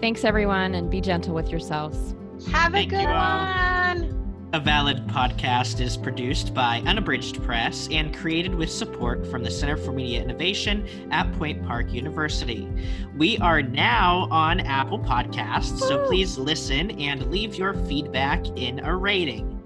Thanks, 0.00 0.24
everyone, 0.24 0.74
and 0.74 0.90
be 0.90 1.00
gentle 1.00 1.34
with 1.34 1.50
yourselves. 1.50 2.14
Have 2.50 2.72
a 2.72 2.78
Thank 2.78 2.90
good 2.90 3.04
one. 3.04 4.09
A 4.52 4.58
Valid 4.58 5.06
podcast 5.06 5.80
is 5.80 5.96
produced 5.96 6.52
by 6.52 6.82
Unabridged 6.84 7.40
Press 7.44 7.86
and 7.92 8.12
created 8.12 8.52
with 8.52 8.68
support 8.68 9.24
from 9.28 9.44
the 9.44 9.50
Center 9.50 9.76
for 9.76 9.92
Media 9.92 10.20
Innovation 10.20 10.88
at 11.12 11.32
Point 11.34 11.64
Park 11.64 11.92
University. 11.92 12.68
We 13.16 13.38
are 13.38 13.62
now 13.62 14.26
on 14.32 14.58
Apple 14.58 14.98
Podcasts, 14.98 15.78
so 15.78 16.04
please 16.08 16.36
listen 16.36 16.90
and 17.00 17.30
leave 17.30 17.54
your 17.54 17.74
feedback 17.86 18.44
in 18.58 18.80
a 18.80 18.96
rating. 18.96 19.59